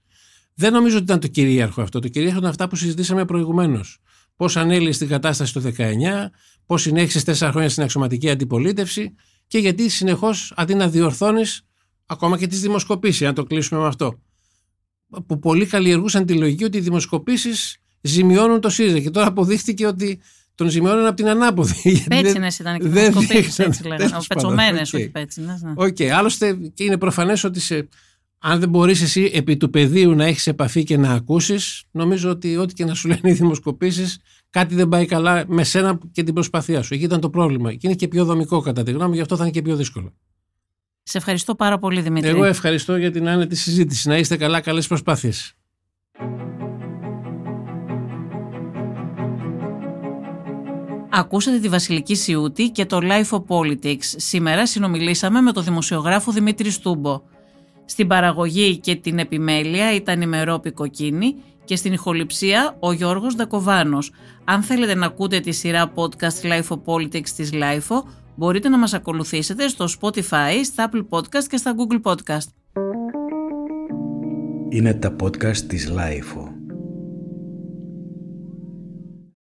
[0.55, 1.99] Δεν νομίζω ότι ήταν το κυρίαρχο αυτό.
[1.99, 3.99] Το κυρίαρχο ήταν αυτά που συζητήσαμε προηγουμένως.
[4.37, 6.31] Πώς ανέλυε την κατάσταση το 19,
[6.67, 9.15] πώς συνέχισες τέσσερα χρόνια στην αξιωματική αντιπολίτευση
[9.47, 11.63] και γιατί συνεχώς αντί να διορθώνεις
[12.07, 14.23] ακόμα και τις δημοσκοπήσεις, αν το κλείσουμε με αυτό.
[15.27, 18.99] Που πολλοί καλλιεργούσαν τη λογική ότι οι δημοσκοπήσεις ζημιώνουν το ΣΥΡΙΖΑ.
[18.99, 20.21] Και τώρα αποδείχτηκε ότι
[20.55, 22.05] τον ζημιώνουν από την ανάποδη.
[22.09, 23.15] Πέτσινες ήταν και δεν
[23.57, 24.11] έτσι λέγανε.
[24.29, 25.63] Πετσωμένες, όχι πέτσινες.
[25.63, 25.73] Ναι.
[25.75, 27.89] Οκ, άλλωστε και είναι προφανές ότι σε,
[28.39, 32.57] αν δεν μπορείς εσύ επί του πεδίου να έχεις επαφή και να ακούσεις, νομίζω ότι
[32.57, 34.19] ό,τι και να σου λένε οι δημοσκοπήσεις,
[34.51, 36.95] κάτι δεν πάει καλά με σένα και την προσπάθειά σου.
[36.95, 37.73] Εκεί ήταν το πρόβλημα.
[37.73, 40.15] Και είναι και πιο δομικό κατά τη γνώμη, γι' αυτό θα είναι και πιο δύσκολο.
[41.03, 42.29] Σε ευχαριστώ πάρα πολύ, Δημήτρη.
[42.29, 44.09] Εγώ ευχαριστώ για την άνετη συζήτηση.
[44.09, 45.55] Να είστε καλά, καλές προσπάθειες.
[51.11, 54.05] Ακούσατε τη Βασιλική Σιούτη και το Life of Politics.
[54.17, 57.21] Σήμερα συνομιλήσαμε με τον δημοσιογράφο Δημήτρη Στούμπο.
[57.85, 61.35] Στην παραγωγή και την επιμέλεια ήταν η Μερόπη Κοκκίνη
[61.65, 64.13] και στην ηχοληψία ο Γιώργος Δακοβάνος.
[64.45, 68.03] Αν θέλετε να ακούτε τη σειρά podcast Life of Politics της Life
[68.35, 72.49] μπορείτε να μας ακολουθήσετε στο Spotify, στα Apple Podcast και στα Google Podcast.
[74.69, 76.48] Είναι τα podcast της Life